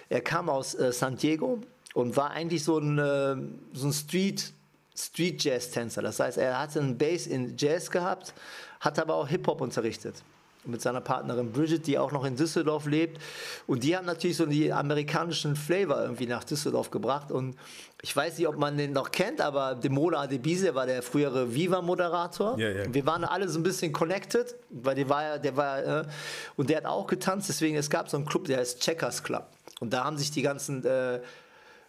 [0.09, 1.61] Er kam aus äh, San Diego
[1.94, 3.37] und war eigentlich so ein, äh,
[3.72, 4.52] so ein Street,
[4.94, 6.02] Street Jazz Tänzer.
[6.02, 8.32] Das heißt, er hatte einen Bass in Jazz gehabt,
[8.80, 10.22] hat aber auch Hip Hop unterrichtet
[10.66, 13.20] mit seiner Partnerin Bridget, die auch noch in Düsseldorf lebt.
[13.66, 17.31] Und die haben natürlich so die amerikanischen Flavor irgendwie nach Düsseldorf gebracht.
[17.31, 17.57] Und
[18.02, 22.59] ich weiß nicht, ob man den noch kennt, aber Demola Adebise war der frühere Viva-Moderator.
[22.59, 22.94] Ja, ja.
[22.94, 26.05] Wir waren alle so ein bisschen connected, weil der war ja, der war, äh,
[26.57, 27.48] und der hat auch getanzt.
[27.48, 29.46] Deswegen, es gab so einen Club, der heißt Checkers Club.
[29.81, 31.20] Und da haben sich die ganzen äh,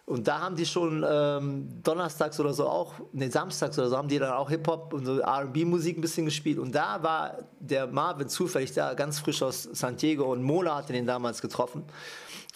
[0.08, 4.08] und da haben die schon ähm, donnerstags oder so auch, ne, samstags oder so, haben
[4.08, 6.58] die dann auch Hip-Hop und so RB-Musik ein bisschen gespielt.
[6.58, 10.94] Und da war der Marvin zufällig da, ganz frisch aus San Diego und Mola hatte
[10.94, 11.84] den damals getroffen.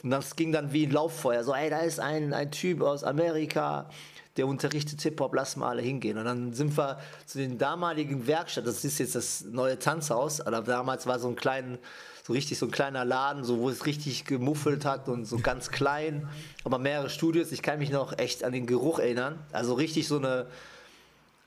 [0.02, 1.44] Und das ging dann wie ein Lauffeuer.
[1.44, 3.90] So, ey, da ist ein, ein Typ aus Amerika,
[4.38, 6.16] der unterrichtet Hip-Hop, lass mal alle hingehen.
[6.16, 10.62] Und dann sind wir zu den damaligen Werkstatt, das ist jetzt das neue Tanzhaus, aber
[10.62, 11.76] damals war so ein kleiner
[12.22, 15.70] so richtig so ein kleiner Laden, so wo es richtig gemuffelt hat und so ganz
[15.70, 16.28] klein,
[16.64, 17.50] aber mehrere Studios.
[17.52, 19.38] Ich kann mich noch echt an den Geruch erinnern.
[19.52, 20.46] Also richtig so eine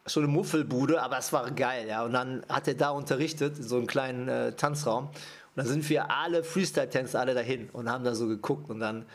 [0.08, 2.04] so eine Muffelbude, aber es war geil, ja.
[2.04, 5.06] Und dann hat er da unterrichtet, in so einem kleinen äh, Tanzraum.
[5.06, 5.14] Und
[5.56, 9.06] dann sind wir alle Freestyle-Tänzer alle dahin und haben da so geguckt und dann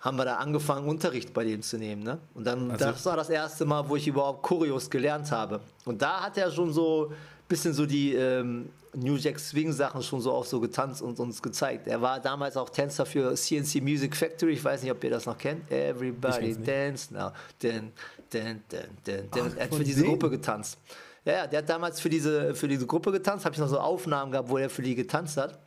[0.00, 2.04] haben wir da angefangen, Unterricht bei dem zu nehmen.
[2.04, 2.18] Ne?
[2.34, 5.60] Und dann, also, das war das erste Mal, wo ich überhaupt Choreos gelernt habe.
[5.84, 7.12] Und da hat er schon so
[7.48, 11.42] bisschen so die ähm, New Jack Swing Sachen schon so auch so getanzt und uns
[11.42, 11.86] gezeigt.
[11.86, 14.52] Er war damals auch Tänzer für CNC Music Factory.
[14.52, 15.70] Ich weiß nicht, ob ihr das noch kennt.
[15.70, 17.32] Everybody dance now.
[17.62, 17.92] Den,
[18.32, 19.56] den, den, den, den.
[19.56, 20.78] Er hat für diese Gruppe getanzt.
[21.24, 23.44] Ja, ja, der hat damals für diese, für diese Gruppe getanzt.
[23.44, 25.58] Habe ich noch so Aufnahmen gehabt, wo er für die getanzt hat.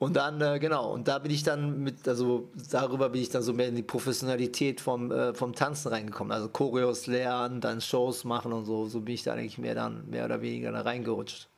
[0.00, 3.42] Und dann, äh, genau, und da bin ich dann mit, also darüber bin ich dann
[3.42, 6.32] so mehr in die Professionalität vom, äh, vom Tanzen reingekommen.
[6.32, 8.86] Also Choreos lernen, dann Shows machen und so.
[8.86, 11.48] So bin ich da eigentlich mehr dann, mehr oder weniger da reingerutscht.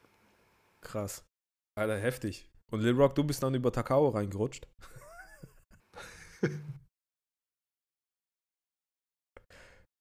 [0.80, 1.22] Krass.
[1.74, 2.48] Alter, heftig.
[2.70, 4.66] Und Lil Rock, du bist dann über Takao reingerutscht?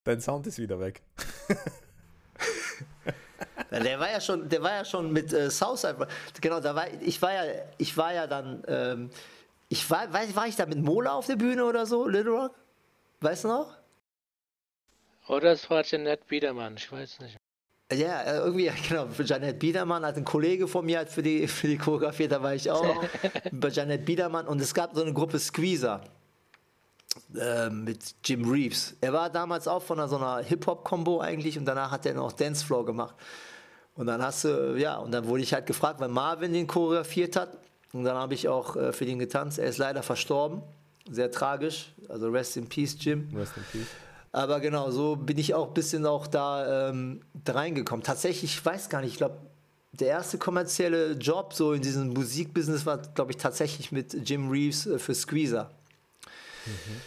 [0.06, 1.04] Dein Sound ist wieder weg.
[3.72, 6.08] Der war ja schon, der war ja schon mit äh, Southside.
[6.42, 7.44] Genau, da war ich war ja,
[7.78, 9.10] ich war ja dann, ähm,
[9.68, 12.56] ich war, war, war ich da mit Mola auf der Bühne oder so, Little Rock?
[13.22, 13.76] Weißt du noch?
[15.28, 17.38] Oder es war Jeanette Biedermann, ich weiß nicht.
[17.92, 21.48] Ja, äh, irgendwie, genau, für Janet Biedermann hat ein Kollege von mir hat für die,
[21.48, 23.04] für die Choreografie, da war ich auch
[23.52, 26.02] bei Janet Biedermann und es gab so eine Gruppe Squeezer
[27.36, 28.96] äh, mit Jim Reeves.
[29.02, 32.32] Er war damals auch von einer, so einer Hip-Hop-Kombo eigentlich und danach hat er noch
[32.32, 33.16] Dancefloor gemacht.
[34.00, 37.36] Und dann hast du, ja, und dann wurde ich halt gefragt, weil Marvin den choreografiert
[37.36, 37.58] hat.
[37.92, 39.60] Und dann habe ich auch äh, für den getanzt.
[39.60, 40.62] Er ist leider verstorben.
[41.12, 41.92] Sehr tragisch.
[42.08, 43.28] Also rest in peace, Jim.
[43.36, 43.88] Rest in peace.
[44.32, 48.02] Aber genau, so bin ich auch ein bisschen auch da, ähm, da reingekommen.
[48.02, 49.36] Tatsächlich, ich weiß gar nicht, ich glaube,
[49.92, 54.86] der erste kommerzielle Job so in diesem Musikbusiness war, glaube ich, tatsächlich mit Jim Reeves
[54.86, 55.72] äh, für Squeezer.
[56.66, 57.02] Mhm.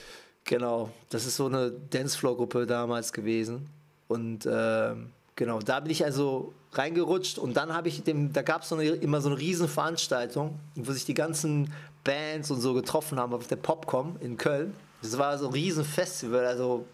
[0.44, 3.70] Genau, das ist so eine Dancefloor-Gruppe damals gewesen.
[4.08, 8.62] Und ähm, genau, da bin ich also reingerutscht und dann habe ich dem, da gab
[8.62, 11.72] es so immer so eine Riesenveranstaltung, wo sich die ganzen
[12.04, 14.74] Bands und so getroffen haben auf der Popcom in Köln.
[15.02, 16.86] Das war so ein Riesenfestival, also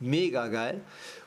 [0.00, 0.80] mega geil.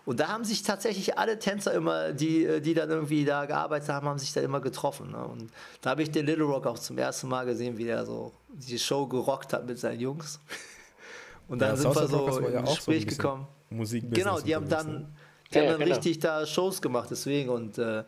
[0.06, 4.08] Und da haben sich tatsächlich alle Tänzer immer, die, die dann irgendwie da gearbeitet haben,
[4.08, 5.12] haben sich da immer getroffen.
[5.12, 5.24] Ne?
[5.24, 8.32] Und da habe ich den Little Rock auch zum ersten Mal gesehen, wie der so
[8.50, 10.40] die Show gerockt hat mit seinen Jungs.
[11.48, 13.48] Und dann ja, sind wir so ja ins Gespräch so gekommen.
[13.70, 15.08] Musik genau, die haben dann, ne?
[15.52, 15.96] Die ja, haben dann genau.
[15.96, 17.50] richtig da Shows gemacht, deswegen.
[17.50, 18.04] Und äh,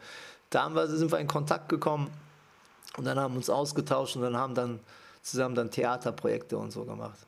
[0.49, 2.11] da haben wir, sind wir in Kontakt gekommen
[2.97, 4.79] und dann haben wir uns ausgetauscht und dann haben dann
[5.21, 7.19] zusammen dann Theaterprojekte und so gemacht.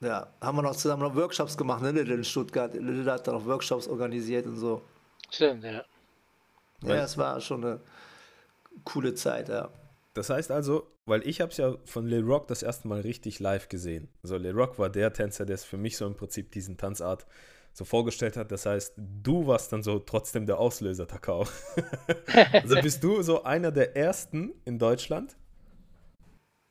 [0.00, 2.74] Ja, haben wir noch zusammen noch Workshops gemacht, ne, in Stuttgart.
[2.74, 4.82] Little hat da noch Workshops organisiert und so.
[5.30, 5.82] Stimmt, ja.
[6.82, 7.80] Ja, es war schon eine
[8.84, 9.70] coole Zeit, ja.
[10.12, 13.40] Das heißt also, weil ich habe es ja von Lil Rock das erste Mal richtig
[13.40, 14.08] live gesehen.
[14.22, 17.26] Also Lil Rock war der Tänzer, der es für mich so im Prinzip diesen Tanzart
[17.76, 18.50] so vorgestellt hat.
[18.50, 21.46] Das heißt, du warst dann so trotzdem der Auslöser, Takao.
[22.52, 25.36] also bist du so einer der ersten in Deutschland,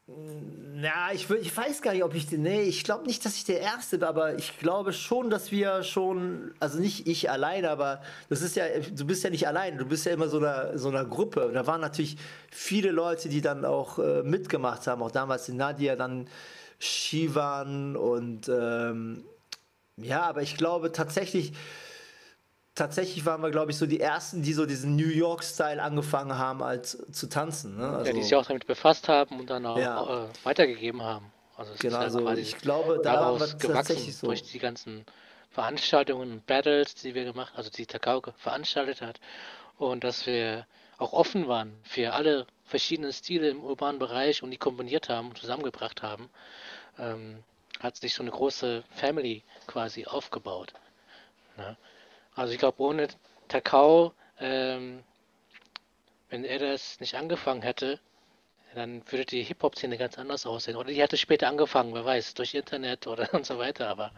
[0.08, 2.30] na, ich, ich weiß gar nicht, ob ich.
[2.32, 5.82] Nee, ich glaube nicht, dass ich der Erste bin, aber ich glaube schon, dass wir
[5.82, 6.54] schon.
[6.60, 8.66] Also nicht ich alleine, aber das ist ja.
[8.96, 11.48] Du bist ja nicht allein, du bist ja immer so einer, so einer Gruppe.
[11.48, 12.18] Und da waren natürlich
[12.52, 15.02] viele Leute, die dann auch äh, mitgemacht haben.
[15.02, 16.28] Auch damals die Nadia, dann
[16.78, 18.48] Shivan und.
[18.48, 19.24] Ähm,
[19.98, 21.54] ja, aber ich glaube tatsächlich
[22.76, 26.62] tatsächlich waren wir, glaube ich, so die ersten, die so diesen New York-Style angefangen haben,
[26.62, 27.78] als zu tanzen.
[27.78, 27.90] Ne?
[27.90, 30.26] Also, ja, die sich auch damit befasst haben und dann auch ja.
[30.26, 31.32] äh, weitergegeben haben.
[31.58, 34.28] Also genau, also ich glaube, da waren wir tatsächlich so.
[34.28, 35.06] durch die ganzen
[35.52, 39.22] Veranstaltungen und Battles, die wir gemacht, also die Takao veranstaltet hat
[39.78, 44.58] und dass wir auch offen waren für alle verschiedenen Stile im urbanen Bereich und die
[44.58, 46.30] kombiniert haben und zusammengebracht haben,
[47.00, 47.42] ähm,
[47.80, 50.74] hat sich so eine große Family quasi aufgebaut.
[51.58, 51.78] Ne?
[52.36, 53.08] Also ich glaube, ohne
[53.48, 55.04] Takao, ähm,
[56.30, 58.00] wenn er das nicht angefangen hätte,
[58.74, 60.76] dann würde die Hip-Hop-Szene ganz anders aussehen.
[60.76, 63.88] Oder die hätte später angefangen, wer weiß, durch Internet oder und so weiter.
[63.88, 64.12] Aber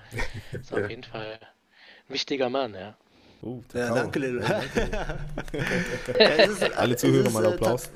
[0.52, 2.98] ist auf jeden Fall ein wichtiger Mann, ja.
[3.44, 4.42] Uh, ja, danke, Lil.
[6.20, 7.90] Ja, ist, Alle Zuhörer mal äh, Applaus.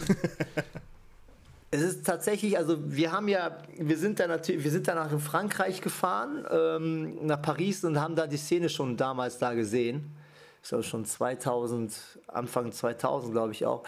[1.73, 5.21] Es ist tatsächlich, also wir haben ja, wir sind da natürlich, wir sind dann nach
[5.21, 10.13] Frankreich gefahren, ähm, nach Paris und haben da die Szene schon damals da gesehen.
[10.61, 11.93] Ich glaube schon 2000,
[12.27, 13.83] Anfang 2000 glaube ich auch.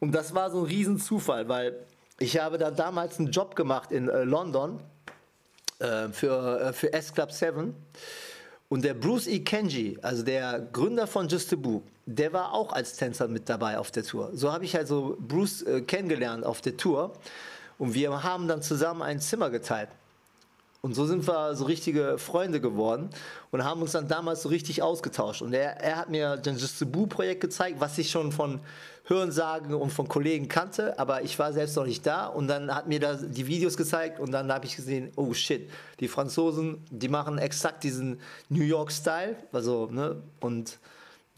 [0.00, 1.78] Und das war so ein Riesenzufall, weil
[2.18, 4.80] ich habe da damals einen Job gemacht in äh, London
[5.80, 7.76] äh, für, äh, für S Club 7
[8.68, 9.40] und der Bruce E.
[9.40, 13.78] Kenji, also der Gründer von Just a Boo, der war auch als Tänzer mit dabei
[13.78, 14.30] auf der Tour.
[14.34, 17.12] So habe ich also Bruce äh, kennengelernt auf der Tour.
[17.78, 19.88] Und wir haben dann zusammen ein Zimmer geteilt.
[20.80, 23.10] Und so sind wir so richtige Freunde geworden
[23.50, 25.42] und haben uns dann damals so richtig ausgetauscht.
[25.42, 28.60] Und er, er hat mir das Just a Boo Projekt gezeigt, was ich schon von
[29.08, 32.88] Hörensagen und von Kollegen kannte, aber ich war selbst noch nicht da und dann hat
[32.88, 37.08] mir da die Videos gezeigt und dann habe ich gesehen, oh shit, die Franzosen, die
[37.08, 40.78] machen exakt diesen New York Style, also ne und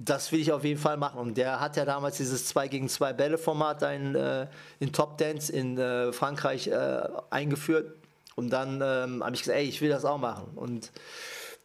[0.03, 1.21] das will ich auf jeden Fall machen.
[1.21, 4.47] Und der hat ja damals dieses 2 gegen 2 Bälle Format in, äh,
[4.79, 8.00] in Top Dance in äh, Frankreich äh, eingeführt.
[8.41, 10.49] Und dann ähm, habe ich gesagt, ey, ich will das auch machen.
[10.57, 10.91] Und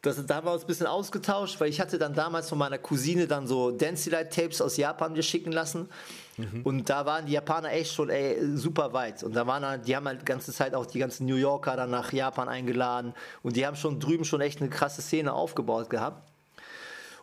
[0.02, 2.76] das, da haben wir uns ein bisschen ausgetauscht, weil ich hatte dann damals von meiner
[2.76, 5.88] Cousine dann so Dance Light Tapes aus Japan mir schicken lassen.
[6.36, 6.60] Mhm.
[6.64, 9.22] Und da waren die Japaner echt schon ey, super weit.
[9.22, 11.76] Und da waren halt, die haben halt die ganze Zeit auch die ganzen New Yorker
[11.76, 13.14] dann nach Japan eingeladen.
[13.42, 16.25] Und die haben schon drüben schon echt eine krasse Szene aufgebaut gehabt.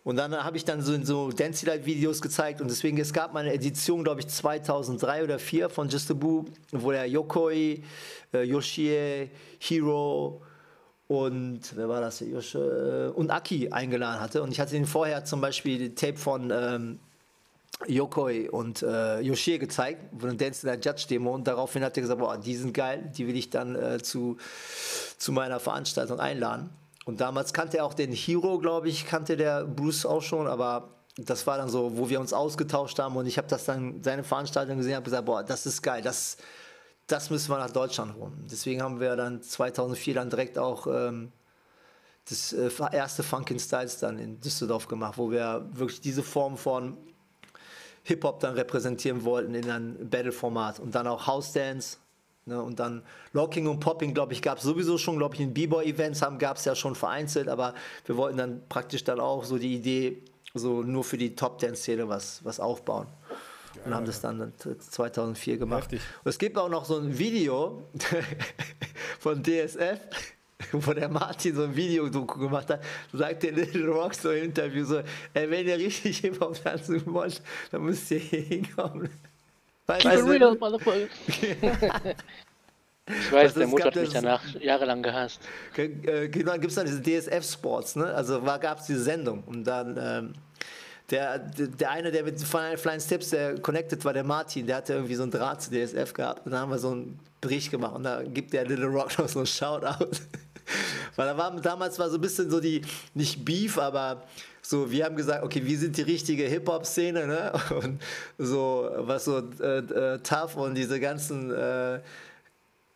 [0.04, 3.14] Und dann habe ich dann so in so Dance Light Videos gezeigt und deswegen, es
[3.14, 7.08] gab mal eine Edition, glaube ich, 2003 oder 2004 von Just a Boo, wo der
[7.08, 7.82] Yokoi,
[8.34, 10.42] äh, Yoshie, Hiro,
[11.08, 12.22] und wer war das?
[12.22, 14.42] Josche, äh, und Aki eingeladen hatte.
[14.42, 17.00] Und ich hatte ihn vorher zum Beispiel Tape von ähm,
[17.88, 21.34] Yokoi und äh, Yoshie gezeigt, von der Dance in der Judge Demo.
[21.34, 24.38] Und daraufhin hat er gesagt: Boah, die sind geil, die will ich dann äh, zu,
[25.18, 26.70] zu meiner Veranstaltung einladen.
[27.06, 30.90] Und damals kannte er auch den Hero, glaube ich, kannte der Bruce auch schon, aber
[31.18, 34.24] das war dann so, wo wir uns ausgetauscht haben und ich habe das dann, seine
[34.24, 36.38] Veranstaltung gesehen habe gesagt, boah, das ist geil, das,
[37.08, 38.46] das müssen wir nach Deutschland holen.
[38.50, 41.32] Deswegen haben wir dann 2004 dann direkt auch ähm,
[42.30, 46.98] das äh, erste Funkin' Styles dann in Düsseldorf gemacht, wo wir wirklich diese Form von
[48.04, 51.98] Hip-Hop dann repräsentieren wollten in einem Battle-Format und dann auch House Dance.
[52.46, 55.54] Ne, und dann Locking und Popping, glaube ich, gab es sowieso schon, glaube ich, in
[55.54, 57.74] B-Boy-Events gab es ja schon vereinzelt, aber
[58.06, 60.22] wir wollten dann praktisch dann auch so die Idee,
[60.54, 63.08] so nur für die Top-Dance-Szene was, was aufbauen
[63.86, 65.84] und haben das dann 2004 gemacht.
[65.84, 66.02] Heftig.
[66.24, 67.84] Und es gibt auch noch so ein Video
[69.20, 70.00] von DSF,
[70.72, 72.84] wo der Martin so ein Video gemacht hat.
[73.12, 75.02] Sagt der Little Rock so im Interview so,
[75.34, 79.10] ey, wenn ihr richtig Hip-Hop tanzen wollt, dann müsst ihr hier hinkommen.
[79.88, 81.08] Weißt Keep real, motherfucker.
[83.06, 85.42] Ich weiß, der Mutter hat mich danach jahrelang gehasst.
[85.74, 88.06] Genau, dann gibt es dann diese DSF Sports, ne?
[88.06, 90.34] Also gab es diese Sendung und dann ähm,
[91.10, 95.16] der, der eine, der mit Flying Steps, der connected war, der Martin, der hatte irgendwie
[95.16, 96.46] so ein Draht zu DSF gehabt.
[96.46, 99.28] Und dann haben wir so einen Bericht gemacht und da gibt der Little Rock noch
[99.28, 100.12] so einen Shoutout.
[101.18, 102.82] Weil da war, damals war so ein bisschen so die,
[103.14, 104.24] nicht Beef, aber
[104.66, 107.52] so, wir haben gesagt, okay, wir sind die richtige Hip-Hop-Szene, ne?
[107.84, 108.02] Und
[108.38, 112.00] so, was so äh, äh, tough und diese ganzen äh,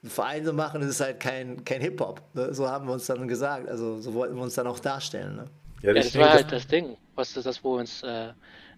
[0.02, 2.22] einen Verein zu machen, ist halt kein, kein Hip-Hop.
[2.34, 2.54] Ne?
[2.54, 3.68] So haben wir uns dann gesagt.
[3.68, 5.36] Also so wollten wir uns dann auch darstellen.
[5.36, 5.46] Ne?
[5.82, 8.32] Ja, das war halt das Ding, was ist das, wo wir uns äh,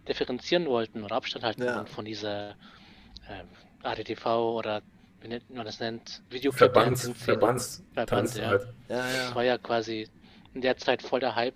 [0.07, 1.85] differenzieren wollten oder Abstand halten ja.
[1.85, 3.43] von dieser äh,
[3.83, 4.81] ADTV oder
[5.21, 8.47] wie nennt man das nennt, Videoclip Verbands, Verbands, Verband, ja.
[8.47, 8.67] Halt.
[8.87, 8.95] ja.
[8.95, 10.07] Ja, Das war ja quasi
[10.53, 11.55] in der Zeit voll der Hype.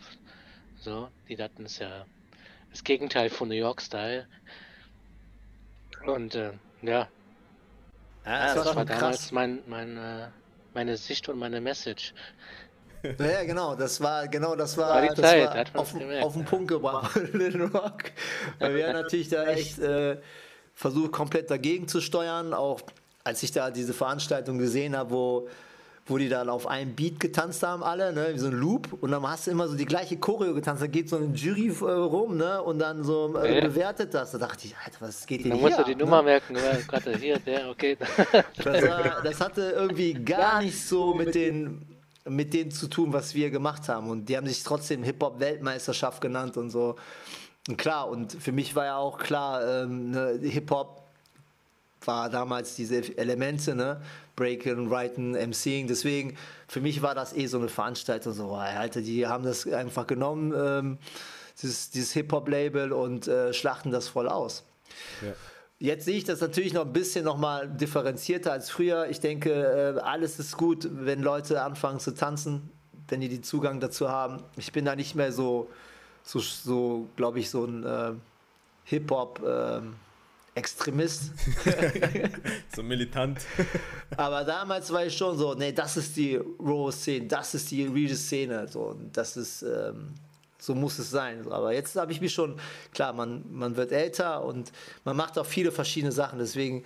[0.84, 2.06] So, die hatten es ja
[2.69, 4.28] das Gegenteil von New York Style.
[6.06, 7.08] Und äh, ja.
[8.26, 10.28] ja, das, das war, damals mein, mein, äh,
[10.74, 12.13] meine Sicht und meine Message.
[13.17, 16.67] Ja, genau, das war genau das war, war die Zeit, war auf, auf den Punkt
[16.67, 18.12] gebracht, Little Rock.
[18.60, 20.17] Weil wir natürlich da echt äh,
[20.74, 22.54] versucht, komplett dagegen zu steuern.
[22.54, 22.82] Auch
[23.24, 25.50] als ich da diese Veranstaltung gesehen habe, wo
[26.06, 28.92] wo die dann auf einem Beat getanzt haben, alle, ne, wie so ein Loop.
[29.02, 30.82] Und dann hast du immer so die gleiche Choreo getanzt.
[30.82, 33.68] Da geht so eine Jury äh, rum, ne, und dann so äh, ja.
[33.68, 34.32] bewertet das.
[34.32, 35.62] Da dachte ich, Alter, was geht denn hier?
[35.62, 36.04] Da musst du die ne?
[36.04, 37.98] Nummer merken, gerade hier, der, okay.
[38.63, 41.88] Das, war, das hatte irgendwie gar nicht so mit den
[42.26, 44.10] mit denen zu tun, was wir gemacht haben.
[44.10, 46.96] Und die haben sich trotzdem Hip-Hop-Weltmeisterschaft genannt und so.
[47.68, 51.03] Und klar, und für mich war ja auch klar, ähm, ne, Hip-Hop
[52.08, 54.02] war damals diese Elemente, ne?
[54.36, 55.88] Breaken, Writen, MCing.
[55.88, 56.38] Deswegen,
[56.68, 58.34] für mich war das eh so eine Veranstaltung.
[58.34, 60.98] So, Alter, die haben das einfach genommen, ähm,
[61.62, 64.63] dieses, dieses Hip-Hop-Label und äh, schlachten das voll aus.
[65.22, 65.34] Ja.
[65.80, 69.08] Jetzt sehe ich das natürlich noch ein bisschen noch mal differenzierter als früher.
[69.10, 69.52] Ich denke,
[69.98, 72.70] äh, alles ist gut, wenn Leute anfangen zu tanzen,
[73.10, 74.42] wenn die den Zugang dazu haben.
[74.56, 75.70] Ich bin da nicht mehr so,
[76.24, 78.13] so, so glaube ich, so ein äh,
[78.86, 79.44] Hip-Hop.
[79.44, 79.82] Äh,
[80.56, 81.32] Extremist.
[82.76, 83.39] so militant.
[84.16, 88.68] Aber damals war ich schon so, nee, das ist die Raw-Szene, das ist die Regis-Szene.
[88.68, 90.13] So, das ist, ähm,
[90.60, 91.52] so muss es sein.
[91.52, 92.60] Aber jetzt habe ich mich schon,
[92.94, 94.72] klar, man, man wird älter und
[95.04, 96.38] man macht auch viele verschiedene Sachen.
[96.38, 96.84] Deswegen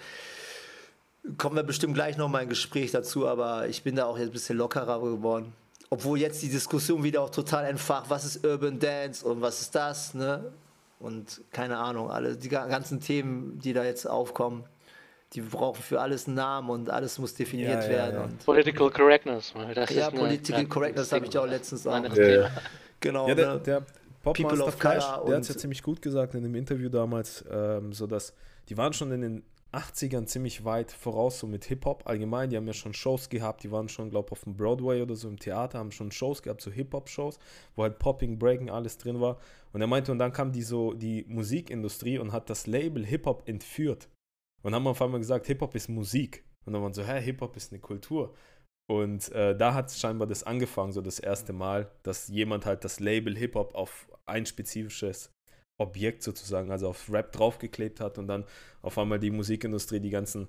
[1.37, 4.29] kommen wir bestimmt gleich noch mal ein Gespräch dazu, aber ich bin da auch jetzt
[4.29, 5.53] ein bisschen lockerer geworden.
[5.89, 9.75] Obwohl jetzt die Diskussion wieder auch total entfacht, was ist Urban Dance und was ist
[9.75, 10.51] das, ne?
[10.99, 14.63] Und keine Ahnung, alle die ganzen Themen, die da jetzt aufkommen,
[15.33, 18.15] die brauchen für alles einen Namen und alles muss definiert ja, werden.
[18.15, 19.53] Ja, Political Correctness.
[19.75, 22.01] Das ja, Political eine, Correctness habe ich auch letztens auch.
[22.99, 23.27] Genau.
[23.27, 23.59] Ja, der, ne?
[23.59, 23.83] der
[24.23, 28.07] Popmaster Flash, der hat es ja ziemlich gut gesagt in dem Interview damals, ähm, so
[28.07, 28.33] dass
[28.69, 32.49] die waren schon in den 80ern ziemlich weit voraus, so mit Hip-Hop allgemein.
[32.49, 35.15] Die haben ja schon Shows gehabt, die waren schon, glaube ich, auf dem Broadway oder
[35.15, 37.39] so im Theater, haben schon Shows gehabt, so Hip-Hop-Shows,
[37.75, 39.39] wo halt Popping, Breaking, alles drin war.
[39.73, 43.47] Und er meinte, und dann kam die so die Musikindustrie und hat das Label Hip-Hop
[43.47, 44.09] entführt.
[44.63, 46.43] Und haben auf einmal gesagt, Hip-Hop ist Musik.
[46.65, 48.33] Und dann waren so, hä, Hip-Hop ist eine Kultur.
[48.89, 52.99] Und äh, da hat scheinbar das angefangen, so das erste Mal, dass jemand halt das
[52.99, 55.31] Label Hip-Hop auf ein spezifisches
[55.77, 58.45] Objekt sozusagen, also auf Rap draufgeklebt hat und dann
[58.81, 60.47] auf einmal die Musikindustrie die ganzen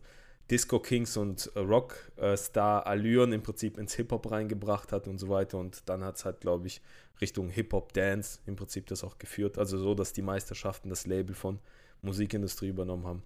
[0.51, 5.59] Disco Kings und äh, Rockstar-Allüren im Prinzip ins Hip-Hop reingebracht hat und so weiter.
[5.59, 6.81] Und dann hat es halt, glaube ich,
[7.21, 9.59] Richtung Hip-Hop-Dance im Prinzip das auch geführt.
[9.59, 11.59] Also so, dass die Meisterschaften das Label von
[12.01, 13.23] Musikindustrie übernommen haben.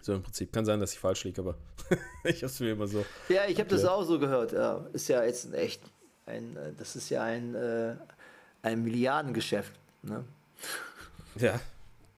[0.00, 0.52] So im Prinzip.
[0.52, 1.56] Kann sein, dass ich falsch liege, aber
[2.24, 3.04] ich habe es mir immer so.
[3.28, 4.52] Ja, ich habe das auch so gehört.
[4.52, 5.82] Ja, ist ja jetzt echt
[6.26, 7.96] ein, äh, das ist ja ein, äh,
[8.62, 9.72] ein Milliardengeschäft.
[10.02, 10.24] Ne?
[11.38, 11.60] Ja.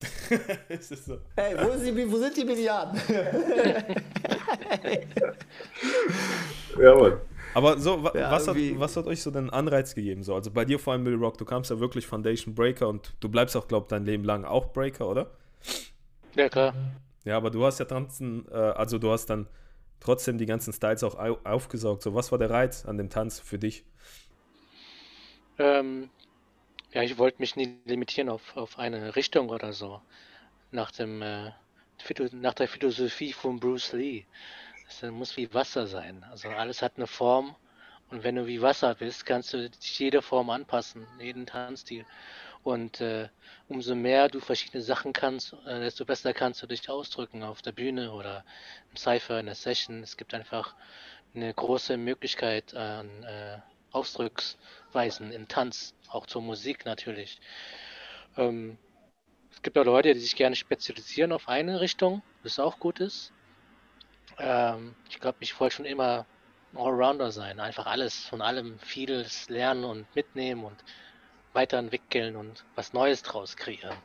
[0.68, 1.18] ist das so?
[1.36, 3.00] Hey, wo, die, wo sind die Milliarden?
[6.80, 7.20] ja, Mann.
[7.54, 10.22] Aber so, wa ja, was, hat, was hat euch so den Anreiz gegeben?
[10.22, 10.34] So?
[10.34, 13.28] Also bei dir vor allem, Bill Rock, du kamst ja wirklich Foundation Breaker und du
[13.28, 15.30] bleibst auch, glaube ich, dein Leben lang auch Breaker, oder?
[16.36, 16.74] Ja, klar.
[17.24, 19.48] Ja, aber du hast ja tanzen, äh, also du hast dann
[20.00, 22.02] trotzdem die ganzen Styles auch au aufgesaugt.
[22.02, 23.84] So, was war der Reiz an dem Tanz für dich?
[25.58, 26.10] Ähm,
[26.98, 30.02] ja, ich wollte mich nicht limitieren auf, auf eine Richtung oder so.
[30.72, 31.52] Nach dem äh,
[32.32, 34.24] nach der Philosophie von Bruce Lee.
[34.88, 36.24] Es muss wie Wasser sein.
[36.28, 37.54] Also alles hat eine Form
[38.10, 42.04] und wenn du wie Wasser bist, kannst du dich jede Form anpassen, jeden Tanzstil.
[42.64, 43.28] Und äh,
[43.68, 47.72] umso mehr du verschiedene Sachen kannst, äh, desto besser kannst du dich ausdrücken auf der
[47.72, 48.44] Bühne oder
[48.90, 50.02] im Cypher, in der Session.
[50.02, 50.74] Es gibt einfach
[51.32, 53.58] eine große Möglichkeit an äh,
[53.92, 57.40] Ausdrucksweisen im Tanz, auch zur Musik natürlich.
[58.36, 58.78] Ähm,
[59.50, 63.32] es gibt auch Leute, die sich gerne spezialisieren auf eine Richtung, was auch gut ist.
[64.38, 66.26] Ähm, ich glaube, ich wollte schon immer
[66.74, 70.84] Allrounder sein, einfach alles von allem vieles lernen und mitnehmen und
[71.54, 73.96] weiterentwickeln und was Neues draus kreieren.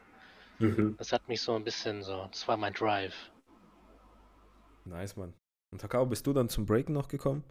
[0.59, 0.95] Mhm.
[0.97, 3.31] Das hat mich so ein bisschen so, das war mein Drive.
[4.85, 5.33] Nice, Mann.
[5.71, 7.43] Und Takao, bist du dann zum Breaken noch gekommen?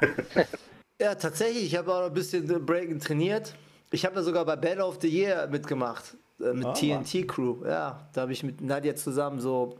[1.02, 1.64] ja, tatsächlich.
[1.64, 3.54] Ich habe auch ein bisschen Breaken trainiert.
[3.90, 6.16] Ich habe ja sogar bei Battle of the Year mitgemacht.
[6.40, 7.56] Äh, mit oh, TNT Crew.
[7.64, 9.78] Ja, da habe ich mit Nadia zusammen so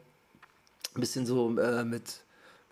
[0.94, 2.22] ein bisschen so äh, mit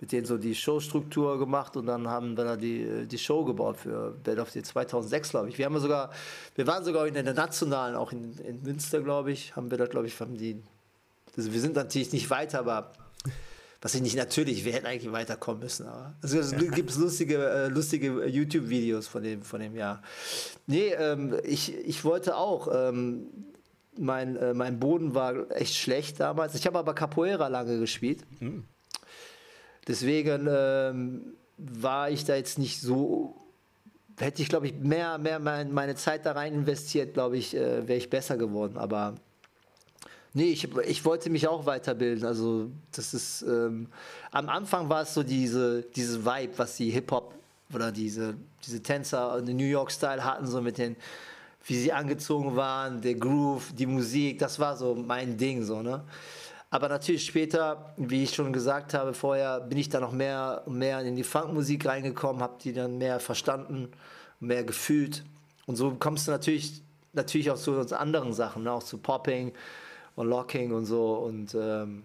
[0.01, 3.77] mit denen so die Showstruktur gemacht und dann haben wir da die, die Show gebaut
[3.77, 5.59] für Band of the 2006, glaube ich.
[5.59, 6.11] Wir haben sogar,
[6.55, 9.85] wir waren sogar in der nationalen, auch in, in Münster, glaube ich, haben wir da,
[9.85, 10.63] glaube ich, haben die,
[11.37, 12.93] also wir sind natürlich nicht weiter, aber
[13.81, 17.69] was ich nicht natürlich, wir hätten eigentlich weiterkommen müssen, aber also es gibt lustige, äh,
[17.69, 20.03] lustige YouTube-Videos von dem, von dem Jahr.
[20.67, 23.27] Nee, ähm, ich, ich wollte auch, ähm,
[23.97, 26.55] mein, äh, mein Boden war echt schlecht damals.
[26.55, 28.25] Ich habe aber Capoeira lange gespielt.
[28.41, 28.65] Mhm.
[29.87, 33.37] Deswegen ähm, war ich da jetzt nicht so.
[34.19, 37.89] Hätte ich, glaube ich, mehr, mehr mein, meine Zeit da rein investiert, glaube ich, äh,
[37.89, 38.77] wäre ich besser geworden.
[38.77, 39.15] Aber
[40.35, 42.27] nee, ich, ich wollte mich auch weiterbilden.
[42.27, 43.43] Also, das ist.
[43.43, 43.89] Ähm,
[44.31, 47.35] am Anfang war es so diese, diese Vibe, was die Hip-Hop
[47.73, 50.97] oder diese, diese Tänzer, den New York-Style hatten, so mit den
[51.65, 56.03] wie sie angezogen waren, der Groove, die Musik, das war so mein Ding, so, ne?
[56.73, 61.01] Aber natürlich später, wie ich schon gesagt habe vorher, bin ich da noch mehr mehr
[61.01, 63.89] in die Funkmusik reingekommen, habe die dann mehr verstanden,
[64.39, 65.25] mehr gefühlt.
[65.67, 66.81] Und so kommst du natürlich,
[67.13, 68.73] natürlich auch zu anderen Sachen, ne?
[68.73, 69.53] auch zu Popping
[70.17, 71.15] und Locking und so.
[71.15, 72.05] Und ähm,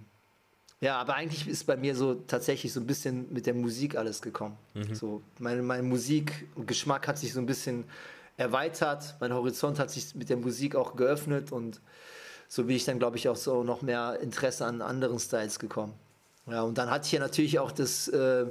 [0.81, 4.21] ja, aber eigentlich ist bei mir so tatsächlich so ein bisschen mit der Musik alles
[4.21, 4.57] gekommen.
[4.73, 4.95] Mhm.
[4.95, 7.85] So, mein, mein Musikgeschmack hat sich so ein bisschen
[8.37, 11.81] erweitert, mein Horizont hat sich mit der Musik auch geöffnet und
[12.47, 15.93] so bin ich dann, glaube ich, auch so noch mehr Interesse an anderen Styles gekommen.
[16.47, 18.45] Ja, und dann hatte ich ja natürlich auch das äh,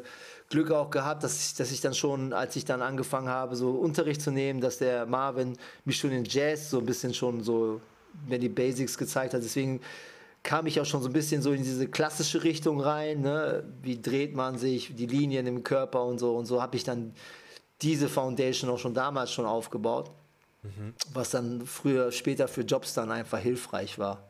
[0.48, 3.70] Glück auch gehabt, dass ich, dass ich dann schon, als ich dann angefangen habe, so
[3.70, 7.80] Unterricht zu nehmen, dass der Marvin mich schon in Jazz so ein bisschen schon so
[8.28, 9.42] mir die Basics gezeigt hat.
[9.42, 9.80] Deswegen
[10.42, 13.22] kam ich auch schon so ein bisschen so in diese klassische Richtung rein.
[13.22, 13.64] Ne?
[13.82, 16.36] Wie dreht man sich, die Linien im Körper und so.
[16.36, 17.14] Und so habe ich dann
[17.82, 20.10] diese Foundation auch schon damals schon aufgebaut,
[20.62, 20.94] mhm.
[21.12, 24.28] was dann früher, später für Jobs dann einfach hilfreich war.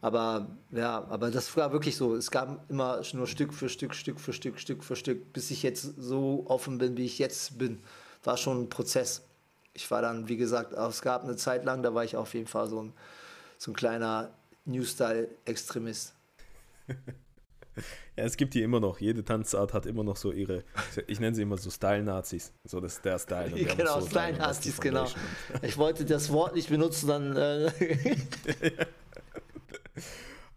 [0.00, 2.14] Aber ja, aber das war wirklich so.
[2.14, 5.62] Es gab immer nur Stück für Stück, Stück für Stück, Stück für Stück, bis ich
[5.62, 7.80] jetzt so offen bin, wie ich jetzt bin.
[8.22, 9.22] War schon ein Prozess.
[9.76, 12.46] Ich war dann, wie gesagt, es gab eine Zeit lang, da war ich auf jeden
[12.46, 12.92] Fall so ein,
[13.58, 14.30] so ein kleiner
[14.64, 16.14] New Style-Extremist.
[18.16, 19.00] Ja, es gibt die immer noch.
[19.00, 20.64] Jede Tanzart hat immer noch so ihre,
[21.06, 22.54] ich nenne sie immer so Style-Nazis.
[22.64, 23.50] So, das ist der Style.
[23.50, 25.06] genau, so Style-Nazis, genau.
[25.60, 27.36] Ich wollte das Wort nicht benutzen, dann.
[27.36, 27.70] Äh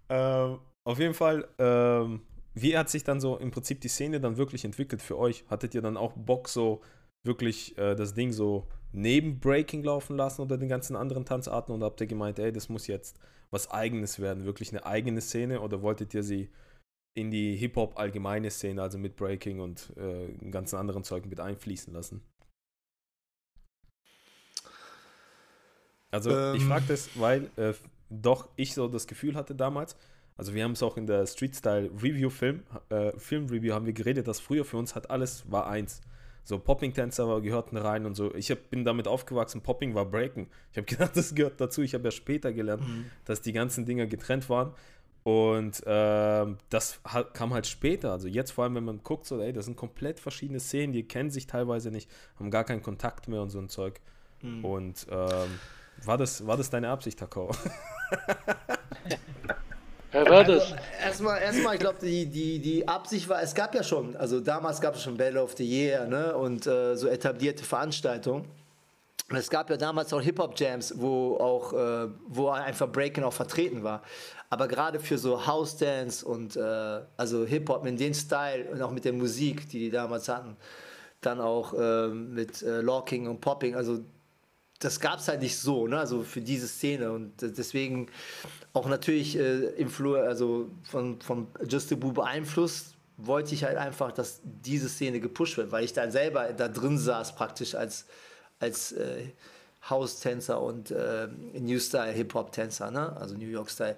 [0.09, 2.21] ähm, auf jeden Fall, ähm,
[2.53, 5.43] wie hat sich dann so im Prinzip die Szene dann wirklich entwickelt für euch?
[5.49, 6.79] Hattet ihr dann auch Bock, so
[7.23, 11.83] wirklich äh, das Ding so neben Breaking laufen lassen oder den ganzen anderen Tanzarten und
[11.83, 13.19] habt ihr gemeint, ey, das muss jetzt
[13.51, 16.49] was Eigenes werden, wirklich eine eigene Szene oder wolltet ihr sie
[17.15, 21.93] in die Hip-Hop allgemeine Szene, also mit Breaking und äh, ganzen anderen Zeug mit einfließen
[21.93, 22.21] lassen?
[26.11, 26.55] Also ähm.
[26.55, 27.73] ich frage das, weil äh,
[28.09, 29.95] doch ich so das Gefühl hatte damals,
[30.37, 33.85] also wir haben es auch in der Street Style Review Film, äh, Film Review haben
[33.85, 36.01] wir geredet, dass früher für uns hat alles war eins.
[36.49, 38.33] So Popping-Tänzer gehörten rein und so.
[38.33, 40.47] Ich hab, bin damit aufgewachsen, Popping war Breaken.
[40.71, 41.83] Ich habe gedacht, das gehört dazu.
[41.83, 43.05] Ich habe ja später gelernt, mhm.
[43.25, 44.73] dass die ganzen Dinger getrennt waren.
[45.21, 47.01] Und äh, das
[47.33, 48.11] kam halt später.
[48.11, 51.03] Also jetzt vor allem, wenn man guckt, so, ey, das sind komplett verschiedene Szenen, die
[51.03, 54.01] kennen sich teilweise nicht, haben gar keinen Kontakt mehr und so ein Zeug.
[54.41, 54.65] Mhm.
[54.65, 55.59] Und ähm,
[56.03, 57.51] war, das, war das deine Absicht, Takao?
[60.11, 60.71] Wer war das?
[60.71, 64.39] Also, erstmal, erstmal, ich glaube, die, die, die Absicht war, es gab ja schon, also
[64.39, 68.45] damals gab es schon Battle of the Year ne, und äh, so etablierte Veranstaltungen.
[69.31, 74.01] Es gab ja damals auch Hip-Hop-Jams, wo auch, äh, wo einfach Breaking auch vertreten war.
[74.49, 79.05] Aber gerade für so House-Dance und äh, also Hip-Hop in den Style und auch mit
[79.05, 80.57] der Musik, die die damals hatten,
[81.21, 83.99] dann auch äh, mit äh, Locking und Popping, also
[84.79, 85.99] das gab es halt nicht so, ne?
[85.99, 88.07] also für diese Szene und deswegen
[88.73, 94.13] auch natürlich äh, Influ also von, von Just the Boo beeinflusst, wollte ich halt einfach,
[94.13, 98.05] dass diese Szene gepusht wird, weil ich dann selber da drin saß praktisch als
[98.59, 99.29] als äh,
[99.89, 103.15] House-Tänzer und äh, New Style Hip-Hop-Tänzer, ne?
[103.17, 103.95] also New York Style,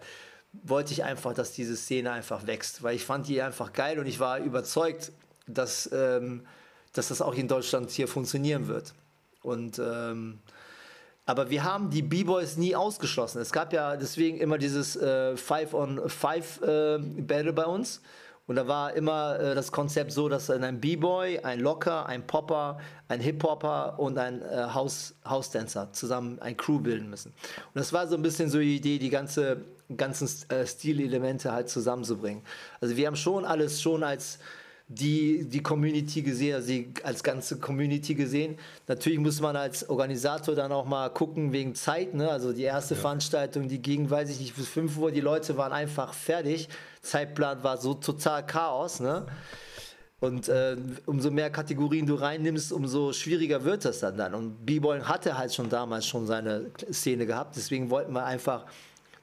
[0.63, 4.05] wollte ich einfach, dass diese Szene einfach wächst, weil ich fand die einfach geil und
[4.05, 5.11] ich war überzeugt,
[5.47, 6.45] dass, ähm,
[6.93, 8.93] dass das auch in Deutschland hier funktionieren wird.
[9.41, 10.39] Und ähm,
[11.25, 13.41] aber wir haben die B-Boys nie ausgeschlossen.
[13.41, 18.01] Es gab ja deswegen immer dieses äh, Five on Five äh, Battle bei uns.
[18.47, 22.79] Und da war immer äh, das Konzept so, dass ein B-Boy, ein Locker, ein Popper,
[23.07, 27.29] ein Hip-Hopper und ein äh, House, House-Dancer zusammen ein Crew bilden müssen.
[27.29, 29.61] Und das war so ein bisschen so die Idee, die ganze,
[29.95, 32.43] ganzen äh, Stilelemente halt zusammenzubringen.
[32.81, 34.39] Also wir haben schon alles schon als
[34.93, 38.57] die, die Community gesehen, also die, als ganze Community gesehen.
[38.87, 42.13] Natürlich muss man als Organisator dann auch mal gucken wegen Zeit.
[42.13, 42.29] Ne?
[42.29, 43.01] Also die erste ja.
[43.01, 46.67] Veranstaltung, die ging, weiß ich nicht, bis 5 Uhr, die Leute waren einfach fertig.
[47.01, 48.99] Zeitplan war so total Chaos.
[48.99, 49.25] Ne?
[50.19, 50.75] Und äh,
[51.05, 54.17] umso mehr Kategorien du reinnimmst, umso schwieriger wird das dann.
[54.17, 54.33] dann.
[54.33, 57.55] Und B-Boy hatte halt schon damals schon seine Szene gehabt.
[57.55, 58.65] Deswegen wollten wir einfach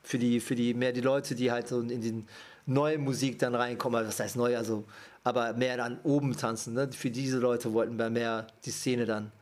[0.02, 2.24] für die, für die mehr die Leute, die halt so in die
[2.68, 4.84] neue Musik dann reinkommen, was heißt neu, also
[5.24, 6.74] aber mehr dann oben tanzen.
[6.74, 6.90] Ne?
[6.92, 9.32] Für diese Leute wollten wir mehr die Szene dann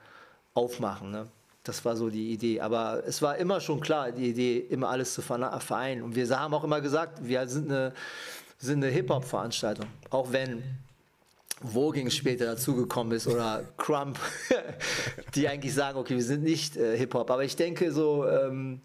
[0.55, 1.11] aufmachen.
[1.11, 1.27] Ne?
[1.63, 2.61] Das war so die Idee.
[2.61, 6.03] Aber es war immer schon klar, die Idee, immer alles zu vereinen.
[6.03, 7.93] Und wir haben auch immer gesagt, wir sind eine,
[8.59, 9.87] sind eine Hip-Hop-Veranstaltung.
[10.11, 10.63] Auch wenn
[11.65, 14.19] Voging später dazugekommen ist oder Crump,
[15.35, 17.31] die eigentlich sagen, okay, wir sind nicht äh, Hip-Hop.
[17.31, 18.81] Aber ich denke so, ähm,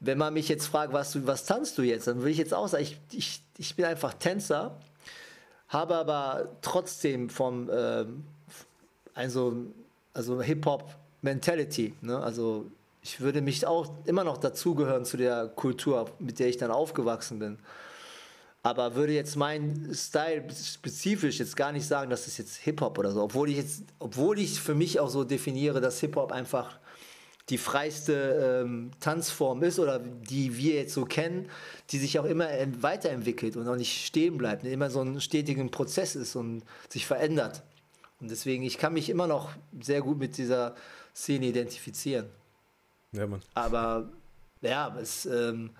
[0.00, 2.54] wenn man mich jetzt fragt, was, du, was tanzt du jetzt, dann würde ich jetzt
[2.54, 4.76] auch sagen, ich, ich, ich bin einfach Tänzer,
[5.68, 8.24] habe aber trotzdem vom, ähm,
[9.14, 9.54] also,
[10.14, 11.94] also Hip-Hop-Mentality.
[12.00, 12.18] Ne?
[12.18, 12.66] Also
[13.02, 17.38] ich würde mich auch immer noch dazugehören zu der Kultur, mit der ich dann aufgewachsen
[17.38, 17.58] bin
[18.62, 23.12] aber würde jetzt mein Style spezifisch jetzt gar nicht sagen, dass es jetzt Hip-Hop oder
[23.12, 26.78] so, obwohl ich jetzt, obwohl ich für mich auch so definiere, dass Hip-Hop einfach
[27.50, 31.48] die freiste ähm, Tanzform ist oder die wir jetzt so kennen,
[31.90, 32.48] die sich auch immer
[32.80, 37.62] weiterentwickelt und auch nicht stehen bleibt, immer so ein stetigen Prozess ist und sich verändert.
[38.20, 40.74] Und deswegen, ich kann mich immer noch sehr gut mit dieser
[41.14, 42.26] Szene identifizieren.
[43.12, 43.40] Ja, Mann.
[43.54, 44.10] Aber
[44.60, 45.70] ja, es, ähm,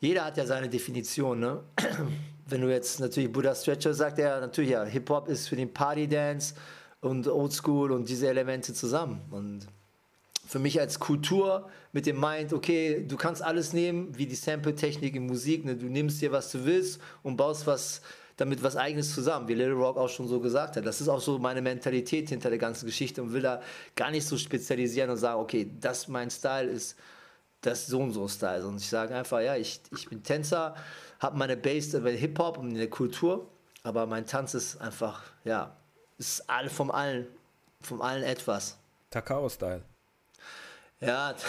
[0.00, 1.60] jeder hat ja seine Definition, ne?
[2.46, 6.54] Wenn du jetzt natürlich Buddha Stretcher sagt, er natürlich ja, Hip-Hop ist für den Party-Dance
[7.00, 9.22] und Oldschool und diese Elemente zusammen.
[9.30, 9.66] Und
[10.54, 15.16] für mich als Kultur mit dem Mind, okay, du kannst alles nehmen, wie die Sample-Technik
[15.16, 15.74] in Musik, ne?
[15.74, 18.02] du nimmst dir, was du willst und baust was
[18.36, 20.86] damit was eigenes zusammen, wie Little Rock auch schon so gesagt hat.
[20.86, 23.62] Das ist auch so meine Mentalität hinter der ganzen Geschichte und will da
[23.96, 26.96] gar nicht so spezialisieren und sagen, okay, das mein Style ist
[27.60, 28.64] das so und so Style.
[28.64, 30.76] Und ich sage einfach, ja, ich, ich bin Tänzer,
[31.18, 33.48] habe meine Base bei Hip-Hop und in der Kultur,
[33.82, 35.76] aber mein Tanz ist einfach, ja,
[36.16, 37.26] ist all vom allen,
[37.80, 38.78] vom allen etwas.
[39.10, 39.82] Takao-Style.
[41.04, 41.34] Ja.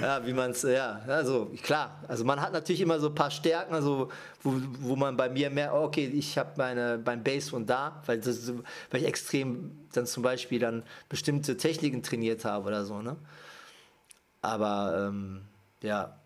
[0.00, 2.02] ja, wie man es, ja, also klar.
[2.08, 4.10] Also man hat natürlich immer so ein paar Stärken, also
[4.42, 8.20] wo, wo man bei mir mehr, okay, ich habe meine beim Bass von da, weil,
[8.20, 8.52] das,
[8.90, 13.16] weil ich extrem dann zum Beispiel dann bestimmte Techniken trainiert habe oder so, ne?
[14.42, 15.42] Aber ähm,
[15.82, 16.16] ja,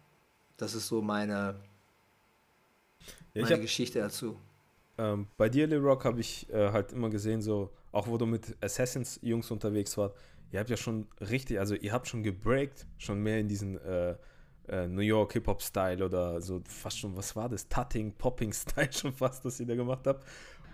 [0.56, 1.54] das ist so meine,
[3.34, 4.38] meine hab, Geschichte dazu.
[4.98, 8.26] Ähm, bei dir, Lil Rock, habe ich äh, halt immer gesehen, so, auch wo du
[8.26, 10.14] mit Assassins-Jungs unterwegs warst,
[10.52, 14.16] ihr habt ja schon richtig, also ihr habt schon gebreakt, schon mehr in diesen äh,
[14.68, 17.68] äh, New York Hip-Hop-Style oder so fast schon, was war das?
[17.68, 20.24] Tutting, Popping-Style schon fast, das ihr da gemacht habt.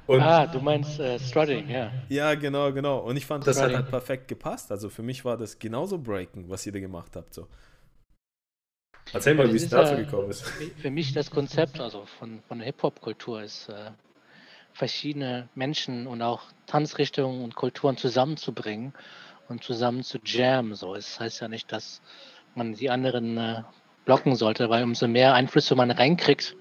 [0.07, 1.91] Und ah, du meinst äh, Strutting, ja.
[2.09, 2.99] Ja, genau, genau.
[2.99, 4.71] Und ich fand, das hat halt perfekt gepasst.
[4.71, 7.35] Also für mich war das genauso Breaken, was ihr da gemacht habt.
[7.35, 7.49] So.
[9.13, 10.43] Erzähl mal, wie es dazu ja, gekommen ist.
[10.43, 13.91] Für mich das Konzept also von, von Hip-Hop-Kultur ist, äh,
[14.77, 18.93] verschiedene Menschen und auch Tanzrichtungen und Kulturen zusammenzubringen
[19.49, 20.75] und zusammen zu jammen.
[20.75, 22.03] So, es heißt ja nicht, dass
[22.55, 23.63] man die anderen äh,
[24.05, 26.57] blocken sollte, weil umso mehr Einflüsse man reinkriegt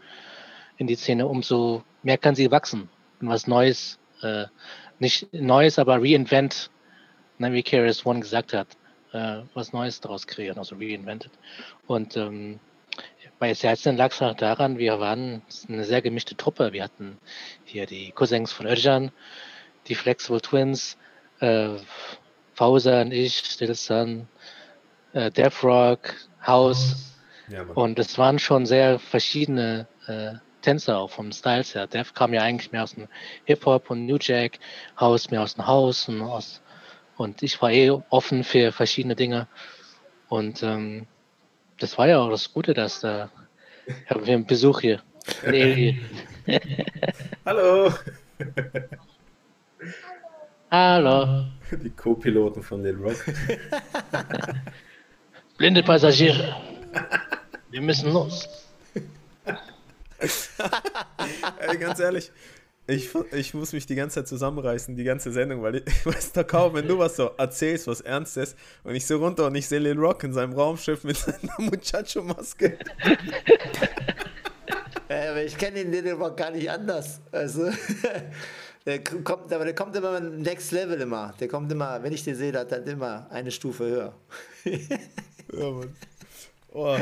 [0.77, 2.89] in die Szene, umso mehr kann sie wachsen
[3.19, 4.45] und was Neues, äh,
[4.99, 6.71] nicht Neues, aber reinvent,
[7.37, 8.77] ne, wie Keras One gesagt hat,
[9.11, 11.31] äh, was Neues daraus kreieren, also reinvented.
[11.85, 12.61] Und ähm,
[13.39, 16.73] bei Serzen lag es auch daran, wir waren eine sehr gemischte Truppe.
[16.73, 17.17] Wir hatten
[17.65, 19.11] hier die Cousins von Özcan,
[19.87, 20.97] die Flexible Twins,
[21.39, 21.69] äh,
[22.53, 24.27] Fausan, ich, Stilson,
[25.13, 26.15] äh, Death Rock,
[26.45, 27.13] House.
[27.47, 31.85] Ja, und es waren schon sehr verschiedene äh, Tänzer auch vom Styles her.
[31.85, 33.07] Death kam ja eigentlich mehr aus dem
[33.43, 34.57] Hip-Hop und New Jack,
[34.99, 36.61] House mehr aus dem House und aus
[37.17, 39.47] und ich war eh offen für verschiedene Dinge.
[40.27, 41.07] Und ähm,
[41.79, 43.29] das war ja auch das Gute, dass da
[44.07, 45.01] haben wir einen Besuch hier.
[47.45, 47.93] Hallo.
[50.71, 51.45] Hallo.
[51.71, 53.17] Die Co-Piloten von Lil Rock.
[55.57, 56.55] Blinde Passagiere.
[57.69, 58.47] Wir müssen los.
[61.59, 62.31] Ey, ganz ehrlich,
[62.87, 66.45] ich, ich muss mich die ganze Zeit zusammenreißen, die ganze Sendung, weil ich, weiß doch
[66.45, 69.79] kaum, wenn du was so erzählst, was Ernstes, und ich so runter und ich sehe
[69.79, 72.77] Lil Rock in seinem Raumschiff mit seiner Muchacho-Maske.
[75.45, 77.21] Ich kenne den Lil Rock gar nicht anders.
[77.31, 77.69] Also,
[78.87, 81.31] der kommt, aber der kommt immer Next Level immer.
[81.39, 84.15] Der kommt immer, wenn ich den sehe, dann immer eine Stufe höher.
[84.65, 85.95] ja, Mann.
[86.73, 86.97] Oh.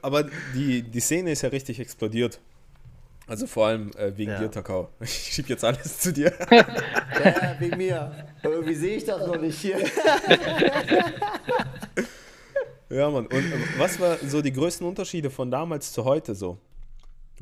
[0.00, 2.40] Aber die, die Szene ist ja richtig explodiert.
[3.26, 4.38] Also vor allem äh, wegen ja.
[4.38, 4.88] dir, Takao.
[5.00, 6.32] Ich schieb jetzt alles zu dir.
[6.50, 8.28] ja, wegen mir.
[8.42, 9.78] Aber irgendwie sehe ich das noch nicht hier.
[12.90, 13.26] ja, Mann.
[13.26, 16.58] Und äh, was war so die größten Unterschiede von damals zu heute so?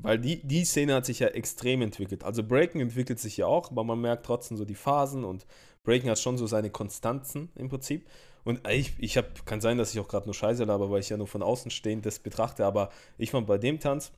[0.01, 2.25] Weil die, die Szene hat sich ja extrem entwickelt.
[2.25, 5.47] Also Breaking entwickelt sich ja auch, aber man merkt trotzdem so die Phasen und
[5.85, 8.07] Breaking hat schon so seine Konstanzen im Prinzip.
[8.45, 11.09] Und ich, ich hab, kann sein, dass ich auch gerade nur Scheiße laber, weil ich
[11.09, 14.13] ja nur von außen stehend das betrachte, aber ich fand bei dem Tanz,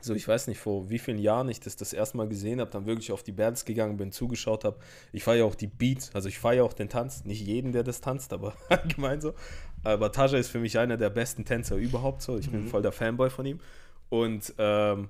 [0.00, 2.70] so ich weiß nicht, vor wie vielen Jahren ich das das erste Mal gesehen habe,
[2.70, 4.78] dann wirklich auf die Bands gegangen bin, zugeschaut habe.
[5.12, 7.24] Ich feiere auch die Beats, also ich feiere auch den Tanz.
[7.24, 9.34] Nicht jeden, der das tanzt, aber allgemein so.
[9.82, 12.38] Aber Taja ist für mich einer der besten Tänzer überhaupt so.
[12.38, 12.68] Ich bin mhm.
[12.68, 13.60] voll der Fanboy von ihm.
[14.08, 15.08] Und, ähm,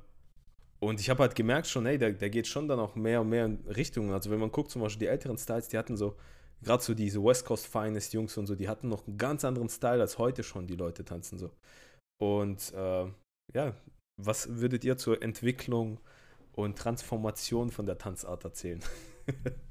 [0.80, 3.28] und ich habe halt gemerkt schon, ey, der, der geht schon dann auch mehr und
[3.28, 4.12] mehr in Richtungen.
[4.12, 6.16] Also wenn man guckt, zum Beispiel die älteren Styles, die hatten so,
[6.62, 9.68] gerade so diese West Coast Finest Jungs und so, die hatten noch einen ganz anderen
[9.68, 11.50] Style als heute schon die Leute tanzen so.
[12.20, 13.06] Und äh,
[13.52, 13.74] ja,
[14.16, 15.98] was würdet ihr zur Entwicklung
[16.52, 18.80] und Transformation von der Tanzart erzählen?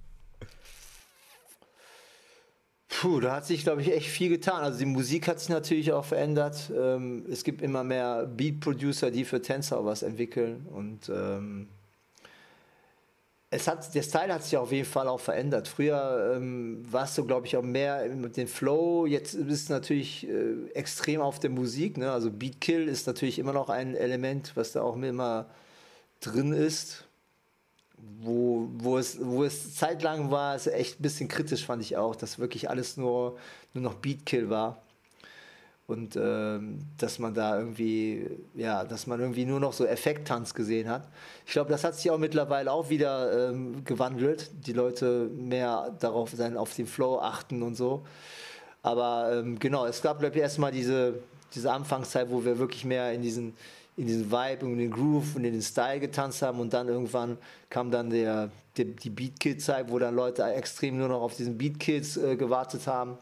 [2.90, 4.62] Puh, da hat sich, glaube ich, echt viel getan.
[4.64, 6.72] Also die Musik hat sich natürlich auch verändert.
[6.76, 10.68] Ähm, es gibt immer mehr Beat-Producer, die für Tänzer was entwickeln.
[10.68, 11.68] Und ähm,
[13.54, 15.68] es hat, der Style hat sich auf jeden Fall auch verändert.
[15.68, 19.06] Früher ähm, warst du, glaube ich, auch mehr mit dem Flow.
[19.06, 21.98] Jetzt ist es natürlich äh, extrem auf der Musik.
[21.98, 22.12] Ne?
[22.12, 25.46] Also Beat Kill ist natürlich immer noch ein Element, was da auch immer
[26.20, 27.06] drin ist
[28.22, 32.16] wo, wo, es, wo es zeitlang war, es echt ein bisschen kritisch, fand ich auch,
[32.16, 33.38] dass wirklich alles nur,
[33.74, 34.83] nur noch Beatkill war.
[35.86, 40.90] Und ähm, dass man da irgendwie, ja, dass man irgendwie nur noch so Effekttanz gesehen
[40.90, 41.10] hat.
[41.46, 44.50] Ich glaube, das hat sich auch mittlerweile auch wieder ähm, gewandelt.
[44.66, 48.06] Die Leute mehr darauf sein, auf den Flow achten und so.
[48.82, 51.16] Aber ähm, genau, es gab, glaube ich, erstmal diese,
[51.54, 53.54] diese Anfangszeit, wo wir wirklich mehr in diesen
[53.96, 57.38] in diesen Vibe und den Groove und in den Style getanzt haben und dann irgendwann
[57.70, 61.36] kam dann der, der die Beat Kill Zeit, wo dann Leute extrem nur noch auf
[61.36, 63.18] diesen Beat Kills äh, gewartet haben.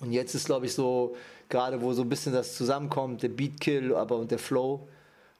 [0.00, 1.14] Und jetzt ist glaube ich so
[1.48, 4.88] gerade wo so ein bisschen das zusammenkommt, der Beat Kill, aber und der Flow,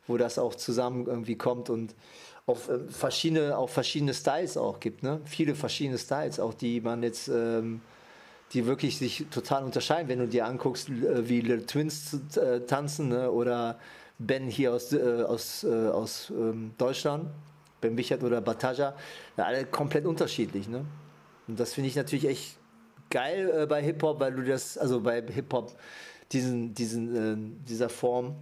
[0.07, 1.95] wo das auch zusammen irgendwie kommt und
[2.47, 5.21] auf äh, verschiedene auch verschiedene Styles auch gibt, ne?
[5.25, 7.81] Viele verschiedene Styles, auch die man jetzt ähm,
[8.53, 13.09] die wirklich sich total unterscheiden, wenn du dir anguckst, äh, wie Little Twins äh, tanzen
[13.09, 13.31] ne?
[13.31, 13.79] oder
[14.19, 17.31] Ben hier aus, äh, aus, äh, aus ähm, Deutschland,
[17.81, 18.95] Ben Wichert oder Bataja,
[19.37, 20.69] ja, alle komplett unterschiedlich.
[20.69, 20.85] Ne?
[21.49, 22.57] Und das finde ich natürlich echt
[23.11, 25.77] geil äh, bei Hip-Hop, weil du das, also bei Hip-Hop,
[26.33, 28.37] diesen, diesen, äh, dieser Form,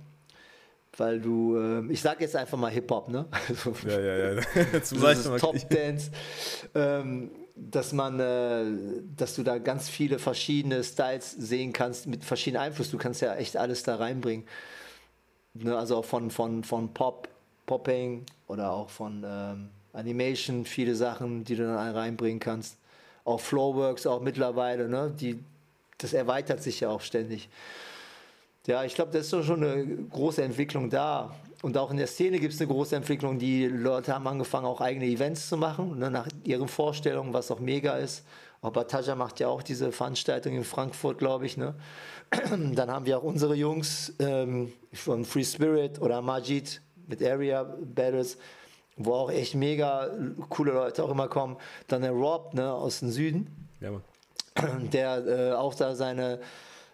[0.97, 3.27] weil du, äh, ich sage jetzt einfach mal Hip-Hop, ne?
[3.87, 4.81] ja, ja, ja.
[4.83, 6.11] Zum Top Dance.
[6.75, 8.65] Ähm, dass man, äh,
[9.17, 12.93] dass du da ganz viele verschiedene Styles sehen kannst mit verschiedenen Einflüssen.
[12.93, 14.47] Du kannst ja echt alles da reinbringen.
[15.55, 17.29] Ne, also auch von, von, von Pop,
[17.67, 22.77] Popping oder auch von ähm, Animation, viele Sachen, die du dann reinbringen kannst.
[23.29, 25.13] Auch Flowworks auch mittlerweile, ne?
[25.21, 25.39] Die,
[25.99, 27.51] das erweitert sich ja auch ständig.
[28.67, 31.35] Ja, ich glaube, das ist schon eine große Entwicklung da.
[31.61, 33.39] Und auch in der Szene gibt es eine große Entwicklung.
[33.39, 37.61] Die Leute haben angefangen, auch eigene Events zu machen, ne, nach ihren Vorstellungen, was auch
[37.61, 38.25] mega ist.
[38.63, 41.59] Auch Bataja macht ja auch diese Veranstaltung in Frankfurt, glaube ich.
[41.59, 41.75] Ne?
[42.51, 48.39] Dann haben wir auch unsere Jungs ähm, von Free Spirit oder Majid mit Area Battles,
[48.99, 50.11] wo auch echt mega
[50.49, 51.57] coole Leute auch immer kommen.
[51.87, 53.91] Dann der Rob ne, aus dem Süden, ja,
[54.93, 56.41] der äh, auch da seine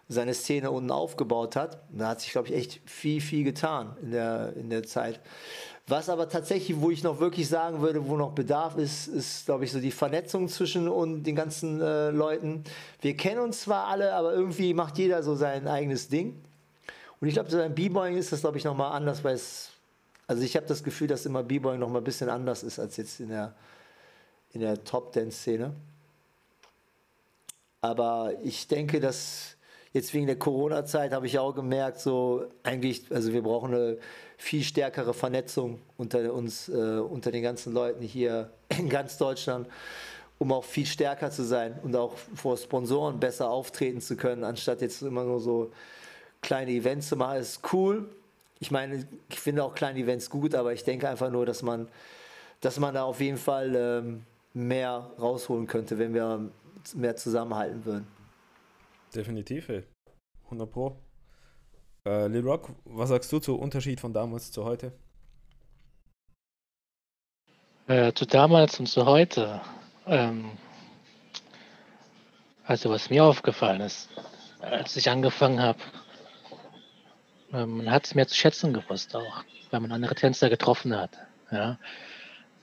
[0.09, 1.79] seine Szene unten aufgebaut hat.
[1.91, 5.21] Da hat sich, glaube ich, echt viel, viel getan in der, in der Zeit.
[5.87, 9.65] Was aber tatsächlich, wo ich noch wirklich sagen würde, wo noch Bedarf ist, ist, glaube
[9.65, 12.65] ich, so die Vernetzung zwischen und den ganzen äh, Leuten.
[13.03, 16.41] Wir kennen uns zwar alle, aber irgendwie macht jeder so sein eigenes Ding.
[17.21, 19.73] Und ich glaube, so beim B-Boying ist das, glaube ich, nochmal anders, weil es,
[20.27, 23.21] also ich habe das Gefühl, dass immer B-Boying nochmal ein bisschen anders ist als jetzt
[23.21, 23.55] in der,
[24.53, 25.75] in der Top-Dance-Szene.
[27.81, 29.55] Aber ich denke, dass
[29.95, 33.99] Jetzt wegen der Corona-Zeit habe ich auch gemerkt, so eigentlich, also wir brauchen eine
[34.37, 39.69] viel stärkere Vernetzung unter uns, äh, unter den ganzen Leuten hier in ganz Deutschland,
[40.41, 44.83] um auch viel stärker zu sein und auch vor Sponsoren besser auftreten zu können, anstatt
[44.83, 45.71] jetzt immer nur so
[46.43, 47.39] kleine Events zu machen.
[47.39, 48.09] Ist cool.
[48.65, 51.87] Ich meine, ich finde auch kleine Events gut, aber ich denke einfach nur, dass man,
[52.63, 56.51] dass man da auf jeden Fall ähm, mehr rausholen könnte, wenn wir
[56.95, 58.07] mehr zusammenhalten würden.
[59.15, 59.85] Definitiv, ey.
[60.45, 60.97] 100 Pro.
[62.07, 64.93] Äh, Lil Rock, was sagst du zu Unterschied von damals zu heute?
[67.87, 69.61] Äh, zu damals und zu heute.
[70.07, 70.53] Ähm,
[72.65, 74.09] also was mir aufgefallen ist,
[74.63, 75.81] als ich angefangen habe,
[77.55, 81.11] man hat es mehr zu schätzen gewusst auch, weil man andere Tänzer getroffen hat.
[81.51, 81.79] Ja.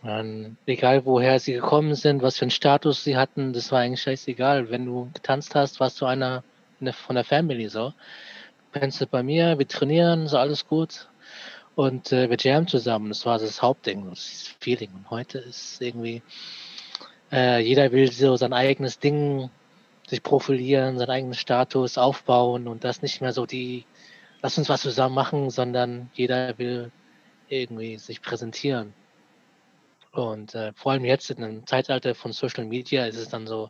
[0.03, 4.01] Man, egal woher sie gekommen sind, was für einen Status sie hatten, das war eigentlich
[4.01, 4.69] scheißegal.
[4.71, 6.43] Wenn du getanzt hast, warst du einer
[7.05, 7.93] von der Family so.
[8.71, 11.07] Pennst bei mir, wir trainieren, so alles gut.
[11.75, 13.09] Und äh, wir jammen zusammen.
[13.09, 14.91] Das war das Hauptding, das Feeling.
[14.93, 16.21] Und heute ist irgendwie,
[17.31, 19.49] äh, jeder will so sein eigenes Ding
[20.07, 23.85] sich profilieren, seinen eigenen Status aufbauen und das nicht mehr so die,
[24.41, 26.91] lass uns was zusammen machen, sondern jeder will
[27.47, 28.93] irgendwie sich präsentieren.
[30.11, 33.69] Und äh, vor allem jetzt in einem Zeitalter von Social Media ist es dann so,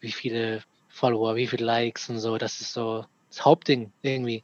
[0.00, 4.42] wie viele Follower, wie viele Likes und so, das ist so das Hauptding irgendwie.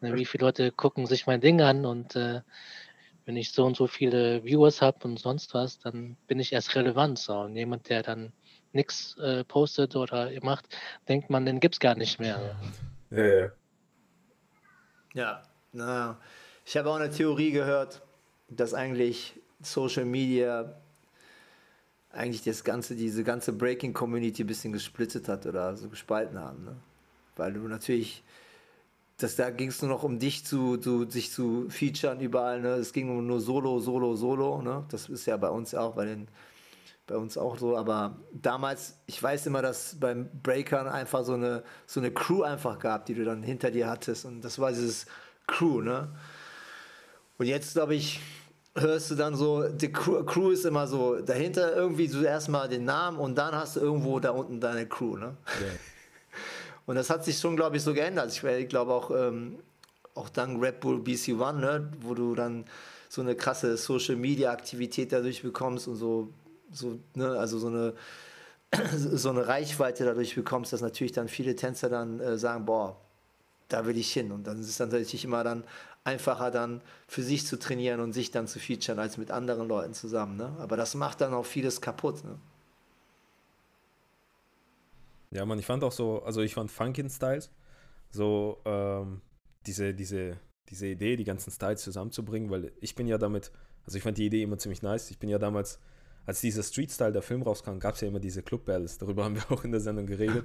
[0.00, 2.40] Ne, wie viele Leute gucken sich mein Ding an und äh,
[3.26, 6.74] wenn ich so und so viele Viewers habe und sonst was, dann bin ich erst
[6.74, 7.18] relevant.
[7.18, 7.40] So.
[7.40, 8.32] Und jemand, der dann
[8.72, 10.66] nichts äh, postet oder macht,
[11.08, 12.56] denkt man, den gibt es gar nicht mehr.
[13.10, 13.48] Ja, ja.
[15.14, 15.42] Ja,
[15.72, 16.18] naja.
[16.64, 18.02] Ich habe auch eine Theorie gehört,
[18.48, 20.74] dass eigentlich Social Media
[22.10, 26.64] eigentlich das ganze, diese ganze Breaking-Community ein bisschen gesplittet hat oder so gespalten haben.
[26.64, 26.76] Ne?
[27.36, 28.22] Weil du natürlich,
[29.18, 32.60] das, da ging es nur noch um dich zu, zu, sich zu featuren überall.
[32.60, 32.68] Ne?
[32.74, 34.62] Es ging nur Solo, Solo, Solo.
[34.62, 34.84] Ne?
[34.90, 36.28] Das ist ja bei uns auch bei den
[37.08, 41.64] bei uns auch so, aber damals, ich weiß immer, dass beim Breakern einfach so eine,
[41.86, 45.06] so eine Crew einfach gab, die du dann hinter dir hattest und das war dieses
[45.46, 46.08] Crew, ne?
[47.38, 48.20] Und jetzt, glaube ich,
[48.76, 53.18] hörst du dann so, die Crew, ist immer so, dahinter irgendwie so erstmal den Namen
[53.18, 55.36] und dann hast du irgendwo da unten deine Crew, ne?
[55.60, 55.72] Yeah.
[56.86, 58.32] Und das hat sich schon, glaube ich, so geändert.
[58.32, 59.58] Ich glaube auch, ähm,
[60.14, 61.90] auch dank Red Bull BC One, ne?
[62.00, 62.64] wo du dann
[63.10, 66.32] so eine krasse Social Media Aktivität dadurch bekommst und so
[66.70, 67.94] so, ne, also so eine,
[68.96, 72.96] so eine Reichweite dadurch bekommst, dass natürlich dann viele Tänzer dann äh, sagen, boah,
[73.68, 74.32] da will ich hin.
[74.32, 75.64] Und dann ist es dann natürlich immer dann
[76.04, 79.92] einfacher dann für sich zu trainieren und sich dann zu featuren als mit anderen Leuten
[79.92, 80.36] zusammen.
[80.36, 80.56] Ne?
[80.58, 82.24] Aber das macht dann auch vieles kaputt.
[82.24, 82.38] Ne?
[85.30, 87.50] Ja, man, ich fand auch so, also ich fand Funkin Styles,
[88.10, 89.20] so ähm,
[89.66, 90.38] diese, diese,
[90.70, 93.52] diese Idee, die ganzen Styles zusammenzubringen, weil ich bin ja damit,
[93.84, 95.10] also ich fand die Idee immer ziemlich nice.
[95.10, 95.78] Ich bin ja damals
[96.28, 98.98] als dieser Street-Style der Film rauskam, gab es ja immer diese Club-Battles.
[98.98, 100.44] Darüber haben wir auch in der Sendung geredet.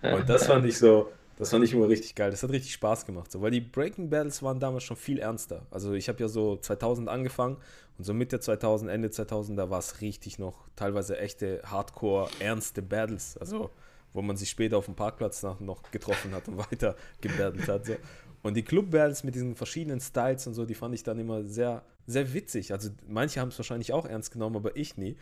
[0.00, 2.30] Und das fand ich so, das fand ich immer richtig geil.
[2.30, 3.32] Das hat richtig Spaß gemacht.
[3.32, 5.66] So, weil die Breaking Battles waren damals schon viel ernster.
[5.72, 7.56] Also ich habe ja so 2000 angefangen
[7.98, 12.80] und so Mitte 2000, Ende 2000, da war es richtig noch teilweise echte Hardcore, ernste
[12.80, 13.36] Battles.
[13.36, 13.70] Also
[14.12, 17.86] wo man sich später auf dem Parkplatz noch getroffen hat und weiter gebattelt hat.
[17.86, 17.96] So.
[18.44, 21.82] Und die Club-Battles mit diesen verschiedenen Styles und so, die fand ich dann immer sehr,
[22.06, 22.72] sehr witzig.
[22.72, 25.16] Also manche haben es wahrscheinlich auch ernst genommen, aber ich nie.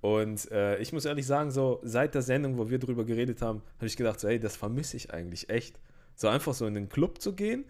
[0.00, 3.62] Und äh, ich muss ehrlich sagen, so seit der Sendung, wo wir drüber geredet haben,
[3.76, 5.80] habe ich gedacht, so, ey, das vermisse ich eigentlich echt.
[6.14, 7.64] So einfach so in den Club zu gehen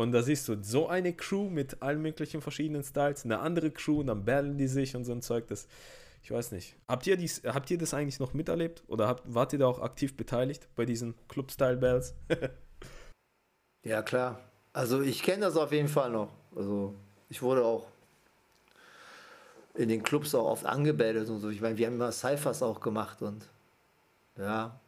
[0.00, 4.00] und da siehst du so eine Crew mit allen möglichen verschiedenen Styles, eine andere Crew
[4.00, 5.46] und dann battlen die sich und so ein Zeug.
[5.48, 5.68] Das,
[6.22, 6.76] ich weiß nicht.
[6.88, 9.80] Habt ihr, dies, habt ihr das eigentlich noch miterlebt oder habt, wart ihr da auch
[9.80, 12.14] aktiv beteiligt bei diesen Club-Style-Bells?
[13.84, 14.40] ja, klar.
[14.72, 16.32] Also ich kenne das auf jeden Fall noch.
[16.56, 16.94] Also
[17.28, 17.86] ich wurde auch
[19.80, 21.48] in den Clubs auch oft angemeldet und so.
[21.50, 23.48] Ich meine, wir haben immer Cyphers auch gemacht und
[24.38, 24.78] ja,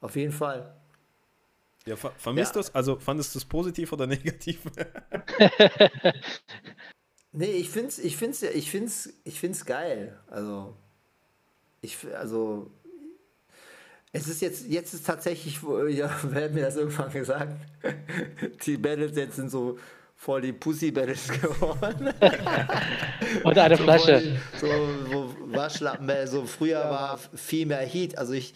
[0.00, 0.74] auf jeden Fall.
[1.86, 2.54] Ja, ver vermisst ja.
[2.54, 2.74] du es?
[2.74, 4.60] Also fandest du es positiv oder negativ?
[7.32, 10.18] nee, ich finde es ich find's, ich find's, ich find's geil.
[10.28, 10.76] Also,
[11.80, 12.70] ich, also
[14.12, 15.60] es ist jetzt, jetzt ist tatsächlich,
[15.90, 17.54] ja, wer hat mir das irgendwann gesagt?
[18.64, 19.78] Die Battles jetzt sind so
[20.16, 22.12] voll die Pussy-Battles geworden.
[23.44, 24.38] Und eine so Flasche.
[24.58, 26.90] Voll, so wo Waschlappen, so früher ja.
[26.90, 28.18] war viel mehr Heat.
[28.18, 28.54] Also ich,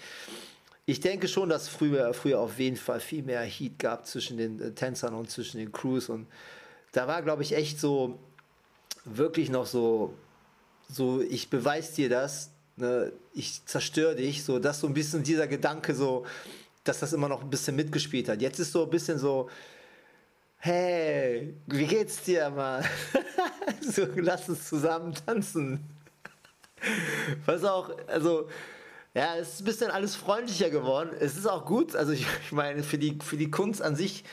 [0.87, 4.61] ich denke schon, dass früher, früher auf jeden Fall viel mehr Heat gab zwischen den
[4.61, 6.09] äh, Tänzern und zwischen den Crews.
[6.09, 6.27] Und
[6.93, 8.19] da war, glaube ich, echt so,
[9.05, 10.15] wirklich noch so,
[10.89, 15.47] so, ich beweise dir das, ne, ich zerstöre dich, so, dass so ein bisschen dieser
[15.47, 16.27] Gedanke so,
[16.85, 18.43] dass das immer noch ein bisschen mitgespielt hat.
[18.43, 19.49] Jetzt ist so ein bisschen so,
[20.61, 22.85] hey, wie geht's dir, Mann?
[23.81, 25.81] so, lass uns zusammen tanzen.
[27.47, 28.49] Was auch, also,
[29.15, 31.11] ja, es ist ein bisschen alles freundlicher geworden.
[31.19, 34.25] Es ist auch gut, also ich, ich meine, für die, für die Kunst an sich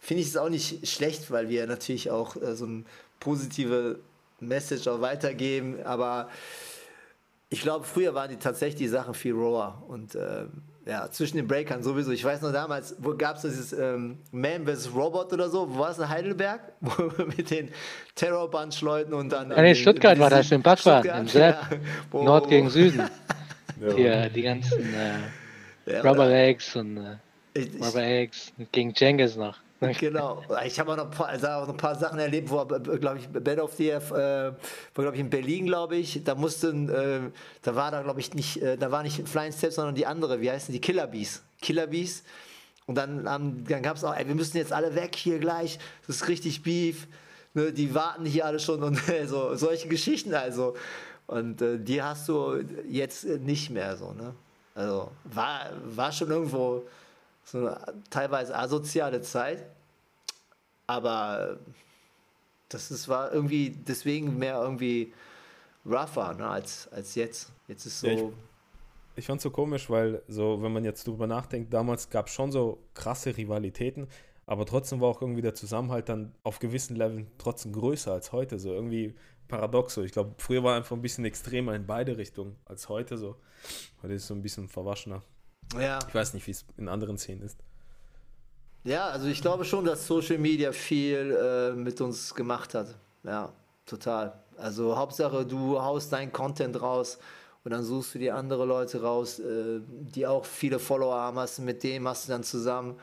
[0.00, 2.84] finde ich es auch nicht schlecht, weil wir natürlich auch äh, so eine
[3.20, 4.00] positive
[4.40, 6.28] Message auch weitergeben, aber
[7.50, 10.44] ich glaube, früher waren die tatsächlich die Sachen viel roher und äh,
[10.88, 12.12] ja, zwischen den Breakern sowieso.
[12.12, 14.90] Ich weiß noch damals, wo gab es dieses ähm, Man vs.
[14.94, 16.60] Robot oder so, wo war es in Heidelberg?
[17.36, 17.70] mit den
[18.14, 19.50] Terror Bunch Leuten und dann.
[19.50, 21.56] Ja, nee, Stuttgart war das, in Backwaren, im Sepp.
[22.12, 23.00] Ja, Nord gegen Süden.
[23.80, 23.92] ja.
[23.94, 29.58] Hier, die ganzen äh, ja, Rubber Eggs und äh, Rubber Eggs gegen Jengis noch.
[30.00, 30.42] Genau.
[30.64, 33.18] Ich habe auch noch ein paar, also auch noch ein paar Sachen erlebt, wo, glaube
[33.18, 34.54] ich, Bed of the F, äh, war,
[34.94, 36.22] glaube ich, in Berlin, glaube ich.
[36.24, 37.20] Da mussten, äh,
[37.62, 40.40] da war da, glaube ich, nicht, äh, da war nicht Flying Steps, sondern die andere,
[40.40, 40.80] wie heißen die?
[40.80, 41.42] Killer Bees.
[42.86, 45.78] Und dann, ähm, dann gab es auch, ey, wir müssen jetzt alle weg hier gleich.
[46.06, 47.06] Das ist richtig Beef.
[47.54, 50.74] ne, die warten hier alle schon und so, solche Geschichten also.
[51.26, 54.34] Und äh, die hast du jetzt nicht mehr so, ne?
[54.74, 56.84] Also war, war schon irgendwo
[57.50, 59.64] so eine teilweise asoziale Zeit,
[60.86, 61.58] aber
[62.68, 65.12] das ist, war irgendwie deswegen mehr irgendwie
[65.86, 67.50] rougher ne, als, als jetzt.
[67.66, 68.06] Jetzt ist so.
[68.06, 68.22] Ja, ich,
[69.16, 72.34] ich fand es so komisch, weil so, wenn man jetzt drüber nachdenkt, damals gab es
[72.34, 74.08] schon so krasse Rivalitäten,
[74.46, 78.58] aber trotzdem war auch irgendwie der Zusammenhalt dann auf gewissen Leveln trotzdem größer als heute.
[78.58, 79.14] So irgendwie
[79.46, 80.02] paradox so.
[80.02, 83.36] Ich glaube, früher war einfach ein bisschen extremer in beide Richtungen als heute so.
[84.02, 85.22] Heute ist es so ein bisschen verwaschener.
[85.74, 85.98] Ja.
[86.06, 87.58] Ich weiß nicht, wie es in anderen Szenen ist.
[88.84, 92.94] Ja, also ich glaube schon, dass Social Media viel äh, mit uns gemacht hat.
[93.24, 93.52] Ja,
[93.84, 94.32] total.
[94.56, 97.18] Also Hauptsache, du haust deinen Content raus
[97.64, 101.58] und dann suchst du dir andere Leute raus, äh, die auch viele Follower haben, hast,
[101.58, 102.98] mit denen machst du dann zusammen.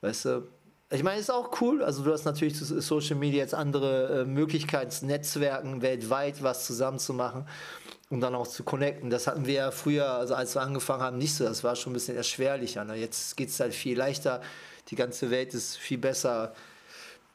[0.00, 0.48] Weißt du,
[0.92, 1.84] ich meine, ist auch cool.
[1.84, 6.98] Also du hast natürlich Social Media jetzt andere äh, Möglichkeiten, Netzwerken weltweit was zusammen
[8.10, 9.08] und dann auch zu connecten.
[9.08, 11.44] Das hatten wir ja früher, also als wir angefangen haben, nicht so.
[11.44, 12.84] Das war schon ein bisschen erschwerlicher.
[12.84, 12.96] Ne?
[12.96, 14.42] Jetzt geht es halt viel leichter.
[14.88, 16.52] Die ganze Welt ist viel besser,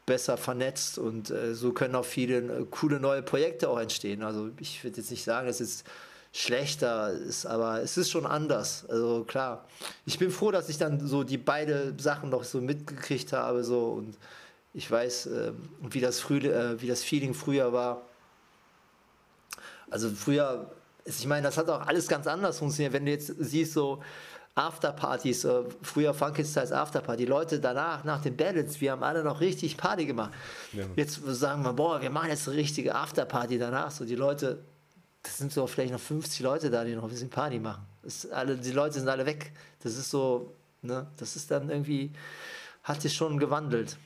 [0.05, 4.21] besser vernetzt und äh, so können auch viele äh, coole neue Projekte auch entstehen.
[4.21, 5.85] Also ich würde jetzt nicht sagen, dass es
[6.33, 8.85] schlechter ist, aber es ist schon anders.
[8.89, 9.65] Also klar.
[10.05, 13.91] Ich bin froh, dass ich dann so die beide Sachen noch so mitgekriegt habe so
[13.91, 14.17] und
[14.73, 15.53] ich weiß, äh,
[15.89, 18.01] wie das früh, äh, wie das Feeling früher war
[19.89, 20.71] also früher,
[21.05, 22.93] ich meine, das hat auch alles ganz anders funktioniert.
[22.93, 24.01] Wenn du jetzt siehst, so
[24.55, 29.75] Afterpartys, äh, früher Funky-Styles Afterparty, Leute danach, nach den Battles, wir haben alle noch richtig
[29.75, 30.31] Party gemacht.
[30.71, 30.85] Ja.
[30.95, 33.91] Jetzt sagen wir, boah, wir machen jetzt eine richtige Afterparty danach.
[33.91, 34.63] So die Leute,
[35.23, 37.85] das sind so vielleicht noch 50 Leute da, die noch ein bisschen Party machen.
[38.31, 39.51] Alle, die Leute sind alle weg.
[39.83, 42.11] Das ist so, ne, das ist dann irgendwie,
[42.83, 43.97] hat sich schon gewandelt.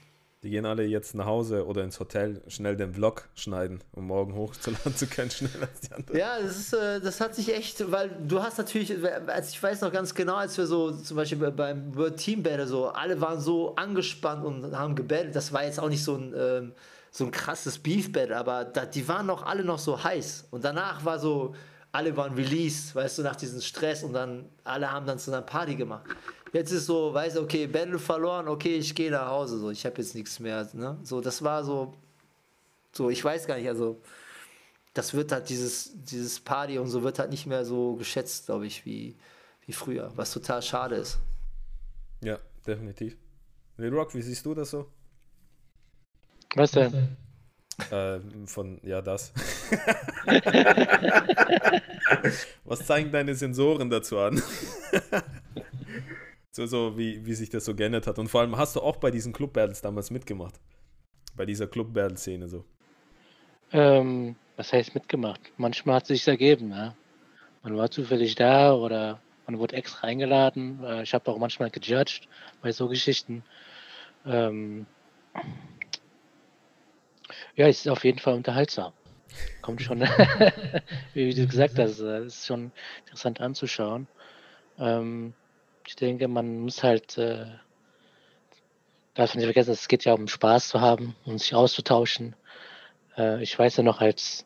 [0.41, 4.35] Die gehen alle jetzt nach Hause oder ins Hotel, schnell den Vlog schneiden, um morgen
[4.35, 6.17] hochzuladen zu können, schneller als die anderen.
[6.17, 8.93] Ja, das, ist, äh, das hat sich echt, weil du hast natürlich,
[9.27, 12.67] also ich weiß noch ganz genau, als wir so zum Beispiel beim World Team Battle
[12.67, 15.35] so, alle waren so angespannt und haben gebettelt.
[15.35, 16.71] Das war jetzt auch nicht so ein, ähm,
[17.11, 20.47] so ein krasses Beef Battle, aber da, die waren noch alle noch so heiß.
[20.51, 21.53] Und danach war so,
[21.91, 25.41] alle waren released, weißt du, nach diesem Stress und dann alle haben dann zu einer
[25.41, 26.03] Party gemacht.
[26.51, 29.85] Jetzt ist so, weißt du, okay, Battle verloren, okay, ich gehe nach Hause, so, ich
[29.85, 30.97] habe jetzt nichts mehr, ne?
[31.03, 31.93] So, das war so,
[32.91, 34.01] so, ich weiß gar nicht, also,
[34.93, 38.65] das wird halt dieses, dieses Party und so wird halt nicht mehr so geschätzt, glaube
[38.65, 39.15] ich, wie,
[39.65, 41.19] wie früher, was total schade ist.
[42.21, 43.15] Ja, definitiv.
[43.77, 44.87] Lil Rock, wie siehst du das so?
[46.55, 47.15] Was denn?
[47.91, 49.31] Äh, von, ja, das.
[52.65, 54.41] Was zeigen deine Sensoren dazu an?
[56.51, 58.17] So, so wie, wie sich das so geändert hat.
[58.17, 60.59] Und vor allem hast du auch bei diesen Club-Battles damals mitgemacht.
[61.35, 62.65] Bei dieser Club-Battle-Szene so.
[63.71, 65.41] Ähm, was heißt mitgemacht?
[65.57, 66.95] Manchmal hat es sich ergeben, ja.
[67.61, 70.83] Man war zufällig da oder man wurde extra eingeladen.
[70.83, 72.27] Äh, ich habe auch manchmal gejudged
[72.61, 73.43] bei so Geschichten.
[74.25, 74.85] Ähm,
[77.55, 78.93] ja, es ist auf jeden Fall unterhaltsam.
[79.61, 80.01] Kommt schon,
[81.13, 82.71] wie du gesagt hast, es ist schon
[83.05, 84.07] interessant anzuschauen.
[84.79, 85.33] Ähm,
[85.89, 87.47] ich denke, man muss halt, äh,
[89.15, 92.35] darf nicht vergessen, es geht ja um Spaß zu haben und sich auszutauschen.
[93.17, 94.45] Äh, ich weiß ja noch, als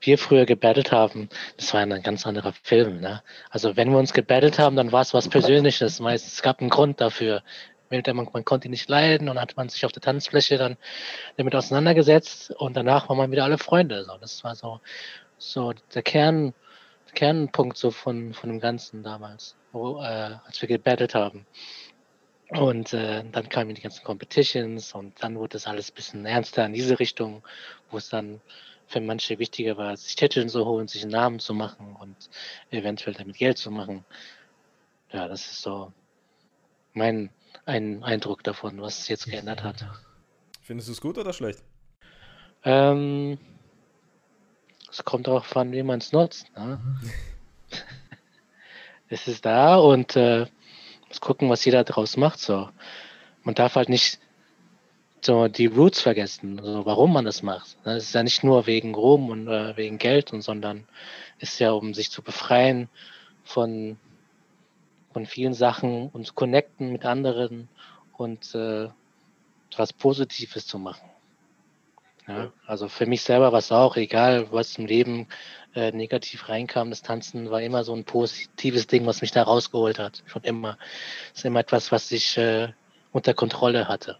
[0.00, 1.28] wir früher gebettelt haben,
[1.58, 3.00] das war ein ganz anderer Film.
[3.00, 3.22] Ne?
[3.50, 6.00] Also wenn wir uns gebettelt haben, dann war es was Persönliches.
[6.00, 7.42] Meistens es gab einen Grund dafür.
[7.90, 10.78] Man, man konnte ihn nicht leiden und hat man sich auf der Tanzfläche dann
[11.36, 14.04] damit auseinandergesetzt und danach waren wir wieder alle Freunde.
[14.04, 14.80] So, das war so,
[15.36, 16.54] so der Kern,
[17.14, 21.46] Kernpunkt so von, von dem Ganzen damals wo, äh, als wir gebettelt haben.
[22.50, 26.64] Und äh, dann kamen die ganzen Competitions und dann wurde das alles ein bisschen ernster
[26.64, 27.42] in diese Richtung,
[27.90, 28.40] wo es dann
[28.86, 32.16] für manche wichtiger war, sich Titel zu holen, sich einen Namen zu machen und
[32.70, 34.04] eventuell damit Geld zu machen.
[35.12, 35.92] Ja, das ist so
[36.94, 37.30] mein
[37.66, 39.84] ein Eindruck davon, was es jetzt geändert hat.
[40.62, 41.62] Findest du es gut oder schlecht?
[42.64, 43.38] Ähm,
[44.90, 46.50] es kommt darauf an, wie man es nutzt.
[46.56, 46.80] Ne?
[49.08, 50.46] es ist da und äh,
[51.08, 52.38] muss gucken, was jeder daraus macht.
[52.38, 52.68] So.
[53.42, 54.18] Man darf halt nicht
[55.20, 57.76] so die Roots vergessen, also warum man das macht.
[57.84, 60.86] Es ist ja nicht nur wegen Ruhm und äh, wegen Geld, und, sondern
[61.38, 62.88] ist ja, um sich zu befreien
[63.44, 63.98] von,
[65.12, 67.68] von vielen Sachen und zu connecten mit anderen
[68.16, 68.88] und äh,
[69.76, 71.08] was Positives zu machen.
[72.26, 75.28] Ja, also für mich selber war es auch egal, was im Leben
[75.74, 76.90] äh, negativ reinkam.
[76.90, 80.22] Das Tanzen war immer so ein positives Ding, was mich da rausgeholt hat.
[80.26, 80.78] Schon immer.
[81.30, 82.68] Das ist immer etwas, was ich äh,
[83.12, 84.18] unter Kontrolle hatte.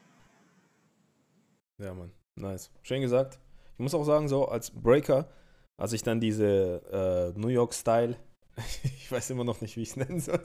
[1.79, 2.13] Ja, Mann.
[2.35, 2.71] Nice.
[2.83, 3.39] Schön gesagt.
[3.75, 5.29] Ich muss auch sagen, so als Breaker,
[5.77, 8.17] als ich dann diese äh, New York Style,
[8.85, 10.41] ich weiß immer noch nicht, wie ich es nennen soll,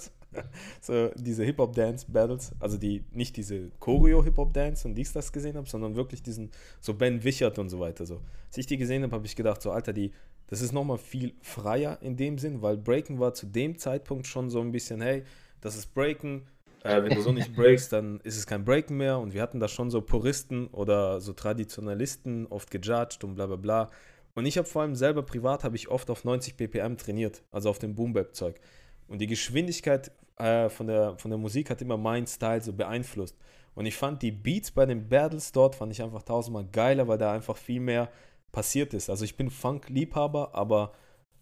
[0.82, 6.24] so diese Hip-Hop-Dance-Battles, also die, nicht diese Choreo-Hip-Hop-Dance und dies, das gesehen habe, sondern wirklich
[6.24, 8.06] diesen, so Ben Wichert und so weiter.
[8.06, 8.22] So.
[8.48, 10.12] Als ich die gesehen habe, habe ich gedacht, so Alter, die,
[10.48, 14.50] das ist nochmal viel freier in dem Sinn, weil Breaken war zu dem Zeitpunkt schon
[14.50, 15.24] so ein bisschen, hey,
[15.62, 16.44] das ist Breaken,
[16.84, 19.18] äh, wenn du so nicht breakst, dann ist es kein Breaken mehr.
[19.20, 23.56] Und wir hatten da schon so Puristen oder so Traditionalisten oft gejudged und bla bla
[23.56, 23.90] bla.
[24.36, 27.70] Und ich habe vor allem selber privat, habe ich oft auf 90 ppm trainiert, also
[27.70, 28.60] auf dem Boom-Bap-Zeug.
[29.08, 33.38] Und die Geschwindigkeit äh, von, der, von der Musik hat immer meinen Style so beeinflusst.
[33.76, 37.18] Und ich fand die Beats bei den Battles dort, fand ich einfach tausendmal geiler, weil
[37.18, 38.10] da einfach viel mehr
[38.52, 39.10] passiert ist.
[39.10, 40.94] Also ich bin Funk-Liebhaber, aber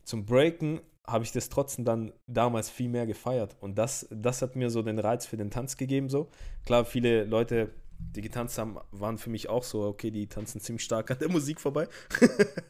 [0.03, 3.57] zum Breaken habe ich das trotzdem dann damals viel mehr gefeiert.
[3.59, 6.09] Und das, das hat mir so den Reiz für den Tanz gegeben.
[6.09, 6.29] So.
[6.65, 7.71] Klar, viele Leute,
[8.15, 11.29] die getanzt haben, waren für mich auch so, okay, die tanzen ziemlich stark an der
[11.29, 11.87] Musik vorbei.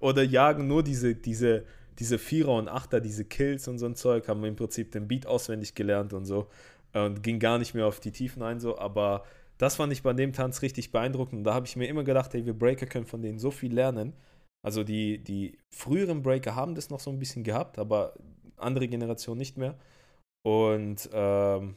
[0.00, 1.64] Oder jagen nur diese, diese,
[1.98, 5.26] diese Vierer und Achter, diese Kills und so ein Zeug, haben im Prinzip den Beat
[5.26, 6.48] auswendig gelernt und so.
[6.92, 8.78] Und ging gar nicht mehr auf die Tiefen ein, so.
[8.78, 9.24] Aber
[9.58, 11.38] das fand ich bei dem Tanz richtig beeindruckend.
[11.38, 13.74] Und da habe ich mir immer gedacht, hey, wir Breaker können von denen so viel
[13.74, 14.14] lernen.
[14.64, 18.14] Also die, die früheren Breaker haben das noch so ein bisschen gehabt, aber
[18.56, 19.76] andere Generationen nicht mehr.
[20.42, 21.76] Und ähm,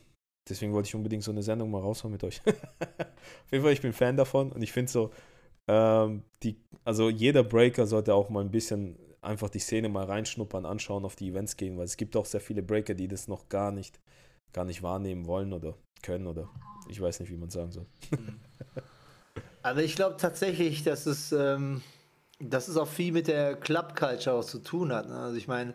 [0.49, 2.41] deswegen wollte ich unbedingt so eine Sendung mal raushauen mit euch.
[2.45, 5.11] Auf jeden Fall, ich bin Fan davon und ich finde so,
[5.67, 10.65] ähm, die, also jeder Breaker sollte auch mal ein bisschen einfach die Szene mal reinschnuppern,
[10.65, 13.49] anschauen, auf die Events gehen, weil es gibt auch sehr viele Breaker, die das noch
[13.49, 13.99] gar nicht,
[14.53, 16.49] gar nicht wahrnehmen wollen oder können oder
[16.89, 17.85] ich weiß nicht, wie man sagen soll.
[19.63, 21.81] Also ich glaube tatsächlich, dass es ähm,
[22.39, 25.07] dass es auch viel mit der Club Culture zu tun hat.
[25.07, 25.15] Ne?
[25.15, 25.73] Also ich meine,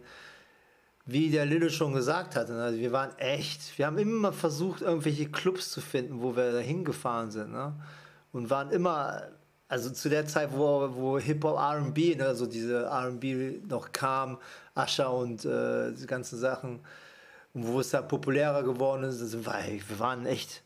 [1.04, 2.62] wie der Lille schon gesagt hat, ne?
[2.62, 6.58] also wir waren echt, wir haben immer versucht, irgendwelche Clubs zu finden, wo wir da
[6.58, 7.52] hingefahren sind.
[7.52, 7.72] Ne?
[8.32, 9.22] Und waren immer,
[9.68, 12.26] also zu der Zeit, wo, wo Hip-Hop, RB, ne?
[12.26, 14.38] also diese RB noch kam,
[14.74, 16.80] Ascher und äh, die ganzen Sachen,
[17.54, 19.52] und wo es da populärer geworden ist, sind wir,
[19.88, 20.62] wir waren echt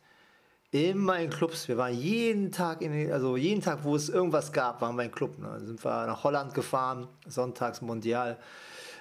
[0.73, 1.69] Immer in Clubs.
[1.69, 5.13] Wir waren jeden Tag in also jeden Tag, wo es irgendwas gab, waren wir in
[5.13, 5.39] Club.
[5.39, 5.61] Ne?
[5.61, 8.37] Sind wir nach Holland gefahren, sonntags Mondial.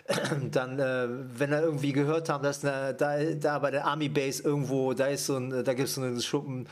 [0.52, 4.44] Dann, äh, wenn wir irgendwie gehört haben, dass eine, da, da bei der Army Base
[4.44, 6.68] irgendwo, da ist so ein, da gibt es so einen Schuppen,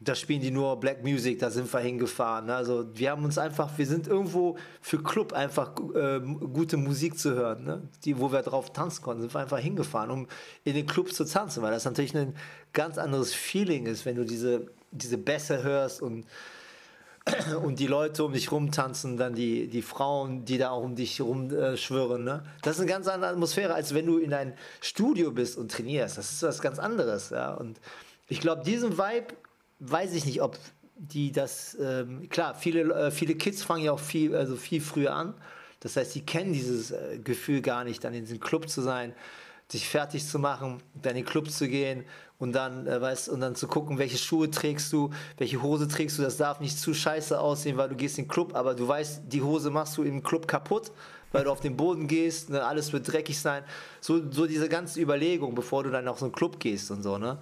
[0.00, 2.46] da spielen die nur Black Music, da sind wir hingefahren.
[2.46, 2.54] Ne?
[2.54, 7.34] Also wir haben uns einfach, wir sind irgendwo für Club einfach äh, gute Musik zu
[7.34, 7.82] hören, ne?
[8.04, 10.28] die, wo wir drauf tanzen konnten, sind wir einfach hingefahren, um
[10.64, 12.34] in den Club zu tanzen, weil das natürlich ein
[12.72, 16.26] ganz anderes Feeling ist, wenn du diese, diese Bässe hörst und
[17.62, 20.94] und die Leute um dich rum tanzen, dann die, die Frauen, die da auch um
[20.94, 22.24] dich rumschwirren.
[22.24, 22.42] Ne?
[22.62, 26.18] Das ist eine ganz andere Atmosphäre, als wenn du in ein Studio bist und trainierst.
[26.18, 27.30] Das ist was ganz anderes.
[27.30, 27.54] Ja?
[27.54, 27.80] Und
[28.28, 29.34] ich glaube, diesen Vibe
[29.80, 30.58] weiß ich nicht, ob
[30.96, 35.14] die das, ähm, klar, viele, äh, viele Kids fangen ja auch viel, also viel früher
[35.14, 35.34] an.
[35.80, 39.14] Das heißt, die kennen dieses äh, Gefühl gar nicht, dann in diesem Club zu sein,
[39.70, 42.04] sich fertig zu machen, dann in den Club zu gehen
[42.38, 46.18] und dann, äh, weißt, und dann zu gucken, welche Schuhe trägst du, welche Hose trägst
[46.18, 46.22] du.
[46.22, 49.22] Das darf nicht zu scheiße aussehen, weil du gehst in den Club, aber du weißt,
[49.26, 50.92] die Hose machst du im Club kaputt,
[51.32, 53.64] weil du auf den Boden gehst, ne, alles wird dreckig sein.
[54.00, 57.18] So, so diese ganze Überlegung, bevor du dann auf so einen Club gehst und so,
[57.18, 57.38] ne?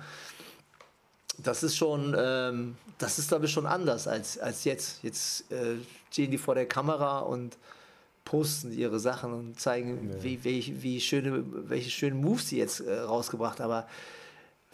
[1.39, 5.03] das ist schon, ähm, das ist glaube ich schon anders als, als jetzt.
[5.03, 5.77] Jetzt äh,
[6.11, 7.59] stehen die vor der Kamera und
[8.25, 10.41] posten ihre Sachen und zeigen, nee.
[10.43, 13.71] wie, wie, wie schöne, welche schönen Moves sie jetzt äh, rausgebracht haben.
[13.71, 13.87] Aber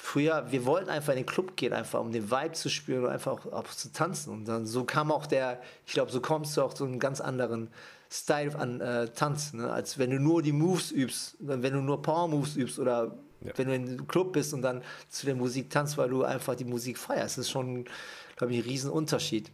[0.02, 3.10] früher, wir wollten einfach in den Club gehen, einfach um den Vibe zu spüren und
[3.10, 4.32] einfach auch, auch zu tanzen.
[4.32, 7.20] Und dann so kam auch der, ich glaube, so kommst du auch zu einem ganz
[7.20, 7.68] anderen
[8.10, 9.72] Style an äh, Tanz, ne?
[9.72, 13.50] als wenn du nur die Moves übst, wenn du nur Power Moves übst oder ja.
[13.56, 16.54] Wenn du in einem Club bist und dann zu der Musik tanzt, weil du einfach
[16.54, 17.86] die Musik feierst, das ist schon,
[18.36, 19.50] glaube ich, ein Riesenunterschied.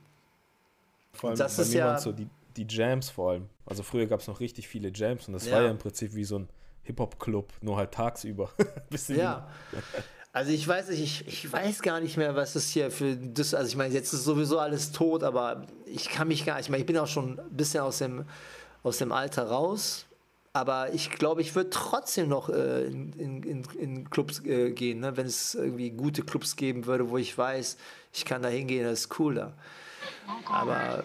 [1.14, 3.48] Vor allem das bei ist mir ja so die, die Jams vor allem.
[3.64, 5.52] Also früher gab es noch richtig viele Jams und das ja.
[5.52, 6.50] war ja im Prinzip wie so ein
[6.82, 8.50] Hip-Hop-Club, nur halt tagsüber.
[9.08, 9.48] ja.
[10.38, 13.54] Also ich weiß nicht, ich, ich weiß gar nicht mehr, was das hier für das,
[13.54, 16.70] also ich meine, jetzt ist sowieso alles tot, aber ich kann mich gar nicht, ich
[16.70, 18.24] meine, ich bin auch schon ein bisschen aus dem,
[18.84, 20.06] aus dem Alter raus,
[20.52, 25.16] aber ich glaube, ich würde trotzdem noch äh, in, in, in, Clubs äh, gehen, ne?
[25.16, 27.76] wenn es irgendwie gute Clubs geben würde, wo ich weiß,
[28.12, 29.54] ich kann da hingehen, das ist cool da.
[30.48, 31.02] Aber.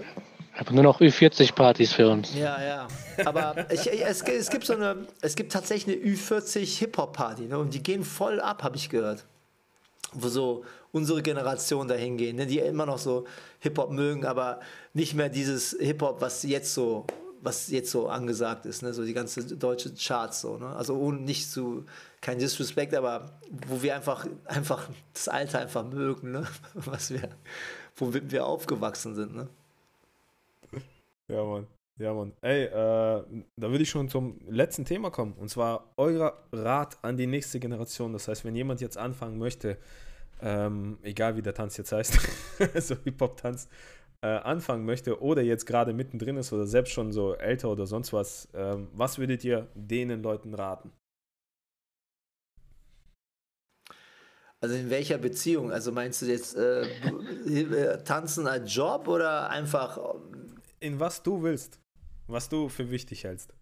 [0.57, 2.33] Aber nur noch Ü40-Partys für uns.
[2.35, 2.87] Ja, ja.
[3.25, 7.57] Aber ich, es, es, gibt so eine, es gibt tatsächlich eine Ü40-Hip-Hop-Party ne?
[7.57, 9.25] und die gehen voll ab, habe ich gehört.
[10.11, 12.45] Wo so unsere Generation dahin gehen, ne?
[12.45, 13.25] die immer noch so
[13.61, 14.59] Hip-Hop mögen, aber
[14.93, 17.05] nicht mehr dieses Hip-Hop, was jetzt so
[17.43, 18.93] was jetzt so angesagt ist, ne?
[18.93, 20.67] so die ganze deutsche Charts so, ne?
[20.77, 21.85] Also ohne nicht zu
[22.21, 23.37] kein Disrespect, aber
[23.67, 26.47] wo wir einfach einfach das Alter einfach mögen, ne?
[26.73, 27.27] Was wir
[27.97, 29.49] womit wir aufgewachsen sind, ne?
[31.33, 31.67] Ja, Mann.
[31.97, 32.33] Ja, Mann.
[32.41, 35.33] Ey, äh, da würde ich schon zum letzten Thema kommen.
[35.33, 38.13] Und zwar euer Rat an die nächste Generation.
[38.13, 39.77] Das heißt, wenn jemand jetzt anfangen möchte,
[40.41, 42.19] ähm, egal wie der Tanz jetzt heißt,
[42.75, 43.67] so Hip-Hop-Tanz,
[44.21, 48.13] äh, anfangen möchte oder jetzt gerade mittendrin ist oder selbst schon so älter oder sonst
[48.13, 50.91] was, ähm, was würdet ihr denen Leuten raten?
[54.61, 55.71] Also in welcher Beziehung?
[55.71, 59.97] Also meinst du jetzt äh, tanzen als Job oder einfach?
[60.83, 61.79] In was du willst
[62.27, 63.53] was du für wichtig hältst.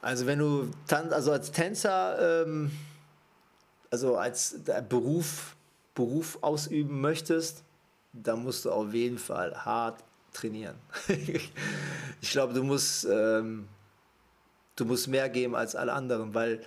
[0.00, 2.70] Also wenn du tan also als Tänzer, ähm,
[3.90, 5.56] also als Beruf,
[5.94, 7.64] Beruf ausüben möchtest,
[8.12, 10.76] dann musst du auf jeden Fall hart trainieren.
[11.08, 13.68] ich glaube, du musst, ähm,
[14.76, 16.62] du musst mehr geben als alle anderen, weil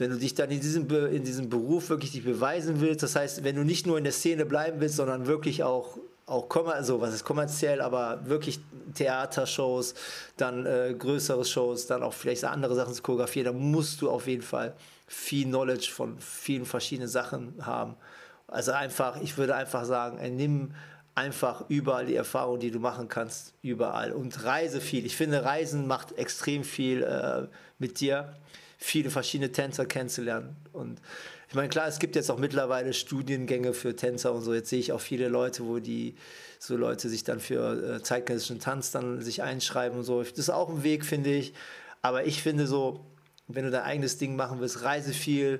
[0.00, 3.44] wenn du dich dann in diesem, in diesem Beruf wirklich dich beweisen willst, das heißt,
[3.44, 5.98] wenn du nicht nur in der Szene bleiben willst, sondern wirklich auch
[6.30, 8.60] auch also was ist kommerziell, aber wirklich
[8.94, 9.94] Theatershows,
[10.36, 14.28] dann äh, größere Shows, dann auch vielleicht andere Sachen zu choreografieren, da musst du auf
[14.28, 14.74] jeden Fall
[15.08, 17.96] viel Knowledge von vielen verschiedenen Sachen haben.
[18.46, 20.72] Also einfach, ich würde einfach sagen, ey, nimm
[21.16, 25.04] einfach überall die Erfahrung, die du machen kannst, überall und reise viel.
[25.06, 27.48] Ich finde, Reisen macht extrem viel äh,
[27.80, 28.36] mit dir,
[28.80, 31.00] viele verschiedene Tänzer kennenzulernen und
[31.50, 34.54] ich meine, klar, es gibt jetzt auch mittlerweile Studiengänge für Tänzer und so.
[34.54, 36.14] Jetzt sehe ich auch viele Leute, wo die
[36.60, 40.22] so Leute sich dann für äh, zeitgenössischen Tanz dann sich einschreiben und so.
[40.22, 41.52] Das ist auch ein Weg, finde ich.
[42.02, 43.04] Aber ich finde so,
[43.48, 45.58] wenn du dein eigenes Ding machen willst, reise viel,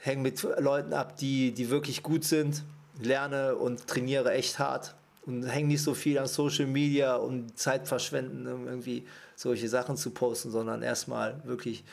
[0.00, 2.64] häng mit Leuten ab, die, die wirklich gut sind,
[2.98, 4.94] lerne und trainiere echt hart
[5.26, 9.06] und häng nicht so viel an Social Media und Zeit verschwenden, um irgendwie
[9.36, 11.84] solche Sachen zu posten, sondern erstmal wirklich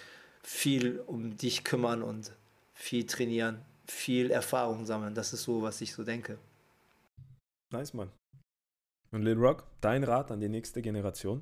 [0.45, 2.31] viel um dich kümmern und
[2.73, 5.15] viel trainieren, viel Erfahrung sammeln.
[5.15, 6.37] Das ist so, was ich so denke.
[7.71, 8.11] Nice, Mann.
[9.11, 11.41] Und Lil Rock, dein Rat an die nächste Generation?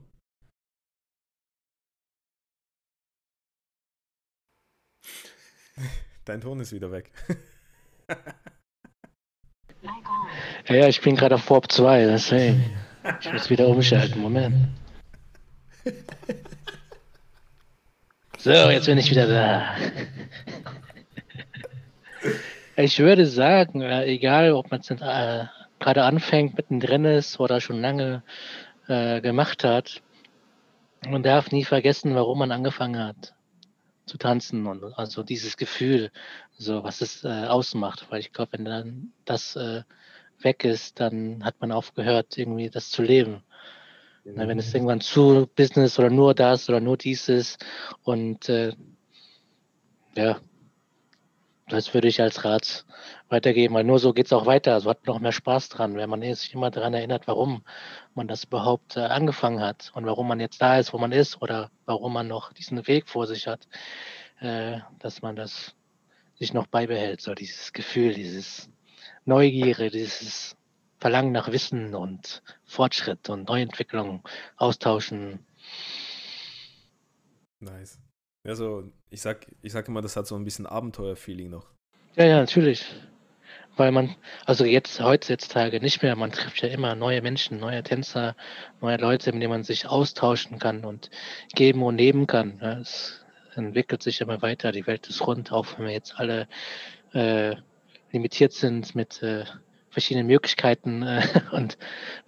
[6.25, 7.11] Dein Ton ist wieder weg.
[10.67, 12.77] ja, ich bin gerade auf Warp 2, deswegen.
[13.19, 14.21] Ich muss wieder umschalten.
[14.21, 14.69] Moment.
[18.43, 19.73] So, jetzt bin ich wieder da.
[22.75, 25.45] Ich würde sagen, äh, egal ob man es äh,
[25.79, 28.21] gerade anfängt, mittendrin ist oder schon lange
[28.89, 30.01] äh, gemacht hat,
[31.07, 33.33] man darf nie vergessen, warum man angefangen hat
[34.07, 36.11] zu tanzen und also dieses Gefühl,
[36.57, 38.07] so was es äh, ausmacht.
[38.09, 39.83] Weil ich glaube, wenn dann das äh,
[40.41, 43.41] weg ist, dann hat man aufgehört, irgendwie das zu leben.
[44.25, 47.57] Na, wenn es irgendwann zu Business oder nur das oder nur dieses
[48.03, 48.73] und äh,
[50.15, 50.39] ja,
[51.67, 52.85] das würde ich als Rat
[53.29, 54.73] weitergeben, weil nur so geht es auch weiter.
[54.73, 57.63] Also hat noch mehr Spaß dran, wenn man sich immer daran erinnert, warum
[58.13, 61.41] man das überhaupt äh, angefangen hat und warum man jetzt da ist, wo man ist
[61.41, 63.67] oder warum man noch diesen Weg vor sich hat,
[64.39, 65.75] äh, dass man das
[66.35, 67.21] sich noch beibehält.
[67.21, 68.69] So dieses Gefühl, dieses
[69.25, 70.55] Neugierde, dieses
[71.03, 74.23] Verlangen nach Wissen und Fortschritt und Neuentwicklung,
[74.55, 75.45] Austauschen.
[77.59, 77.99] Nice.
[78.45, 81.67] Ja, so, ich sag, ich sag immer, das hat so ein bisschen Abenteuer-Feeling noch.
[82.15, 82.85] Ja, ja, natürlich.
[83.75, 84.15] Weil man,
[84.45, 88.37] also jetzt heutzutage nicht mehr, man trifft ja immer neue Menschen, neue Tänzer,
[88.79, 91.09] neue Leute, mit denen man sich austauschen kann und
[91.53, 92.59] geben und nehmen kann.
[92.61, 93.25] Ja, es
[93.55, 96.47] entwickelt sich immer weiter, die Welt ist rund, auch wenn wir jetzt alle
[97.11, 97.57] äh,
[98.13, 99.43] limitiert sind mit äh,
[99.93, 101.77] verschiedenen Möglichkeiten äh, und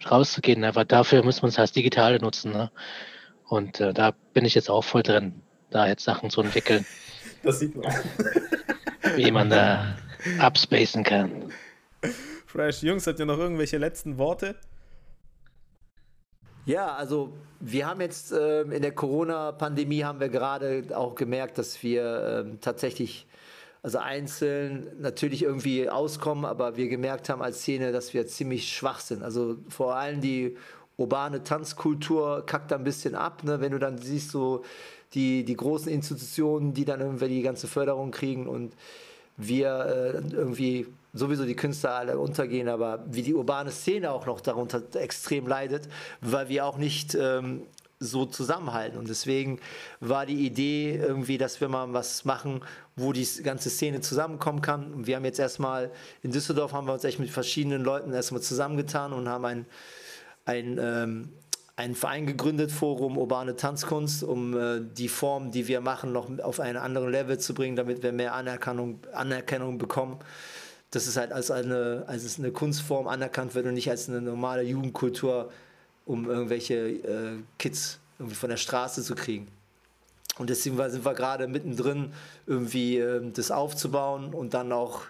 [0.09, 0.63] rauszugehen.
[0.63, 2.51] Aber dafür muss man es als Digitale nutzen.
[2.51, 2.71] Ne?
[3.47, 5.41] Und äh, da bin ich jetzt auch voll drin
[5.75, 6.85] da jetzt Sachen zu entwickeln.
[7.43, 7.93] Das sieht man.
[9.15, 9.97] Wie man da
[10.39, 11.51] abspacen kann.
[12.47, 14.55] Fresh, Jungs, habt ihr noch irgendwelche letzten Worte?
[16.65, 21.83] Ja, also wir haben jetzt äh, in der Corona-Pandemie haben wir gerade auch gemerkt, dass
[21.83, 23.27] wir äh, tatsächlich,
[23.85, 28.99] also einzeln natürlich irgendwie auskommen, aber wir gemerkt haben als Szene, dass wir ziemlich schwach
[28.99, 29.21] sind.
[29.21, 30.57] Also vor allem die
[30.97, 33.61] urbane Tanzkultur kackt da ein bisschen ab, ne?
[33.61, 34.63] wenn du dann siehst so
[35.13, 38.73] die, die großen Institutionen, die dann irgendwie die ganze Förderung kriegen und
[39.37, 44.41] wir äh, irgendwie sowieso die Künstler alle untergehen, aber wie die urbane Szene auch noch
[44.41, 45.89] darunter extrem leidet,
[46.21, 47.61] weil wir auch nicht ähm,
[47.99, 48.97] so zusammenhalten.
[48.97, 49.59] Und deswegen
[49.99, 52.61] war die Idee irgendwie, dass wir mal was machen,
[52.95, 54.93] wo die ganze Szene zusammenkommen kann.
[54.93, 55.91] Und wir haben jetzt erstmal
[56.21, 59.65] in Düsseldorf haben wir uns echt mit verschiedenen Leuten erstmal zusammengetan und haben ein,
[60.45, 61.29] ein ähm,
[61.77, 66.59] einen Verein gegründet, Forum Urbane Tanzkunst, um äh, die Form, die wir machen, noch auf
[66.59, 70.19] einen anderen Level zu bringen, damit wir mehr Anerkennung, Anerkennung bekommen.
[70.91, 74.61] dass es halt als eine, als eine Kunstform anerkannt wird und nicht als eine normale
[74.61, 75.51] Jugendkultur,
[76.05, 79.47] um irgendwelche äh, Kids irgendwie von der Straße zu kriegen.
[80.37, 82.13] Und deswegen sind wir gerade mittendrin,
[82.45, 85.03] irgendwie äh, das aufzubauen und dann auch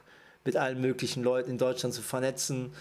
[0.44, 2.72] mit allen möglichen Leuten in Deutschland zu vernetzen,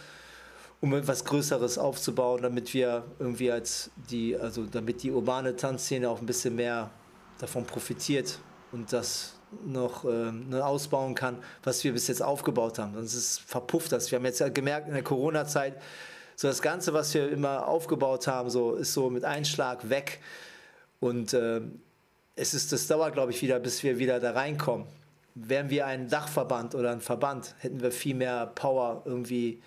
[0.80, 6.20] um etwas Größeres aufzubauen, damit wir irgendwie als die, also damit die urbane Tanzszene auch
[6.20, 6.90] ein bisschen mehr
[7.38, 8.38] davon profitiert
[8.70, 9.34] und das
[9.64, 12.94] noch äh, ausbauen kann, was wir bis jetzt aufgebaut haben.
[12.94, 14.10] Sonst ist verpufft das.
[14.10, 15.80] Wir haben jetzt gemerkt in der Corona-Zeit,
[16.36, 20.20] so das Ganze, was wir immer aufgebaut haben, so ist so mit Einschlag weg.
[21.00, 21.60] Und äh,
[22.36, 24.86] es ist, das dauert, glaube ich, wieder, bis wir wieder da reinkommen.
[25.34, 29.60] Wären wir ein Dachverband oder ein Verband, hätten wir viel mehr Power irgendwie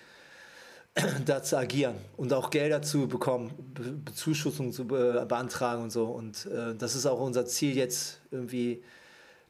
[1.26, 6.06] da zu agieren und auch Gelder zu bekommen, Be Bezuschussung zu be beantragen und so.
[6.06, 8.84] Und äh, das ist auch unser Ziel jetzt irgendwie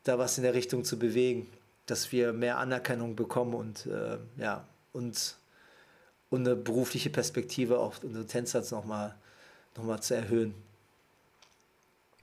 [0.04, 1.48] da was in der Richtung zu bewegen,
[1.86, 5.37] dass wir mehr Anerkennung bekommen und äh, ja und,
[6.30, 9.16] und eine berufliche Perspektive auf unsere Tänzer nochmal
[9.76, 10.54] noch mal zu erhöhen.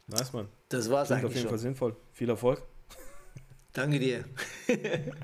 [0.06, 0.48] Nice, Mann.
[0.68, 1.24] Das war es eigentlich.
[1.24, 1.50] auf jeden schon.
[1.50, 1.96] Fall sinnvoll.
[2.12, 2.62] Viel Erfolg.
[3.72, 4.24] Danke dir.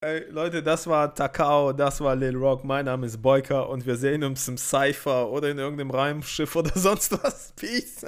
[0.00, 2.62] Ey, Leute, das war Takao, das war Lil Rock.
[2.62, 6.72] Mein Name ist Boyka und wir sehen uns im Cypher oder in irgendeinem Reimschiff oder
[6.74, 7.52] sonst was.
[7.56, 8.04] Peace.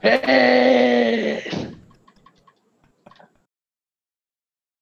[0.00, 1.40] hey!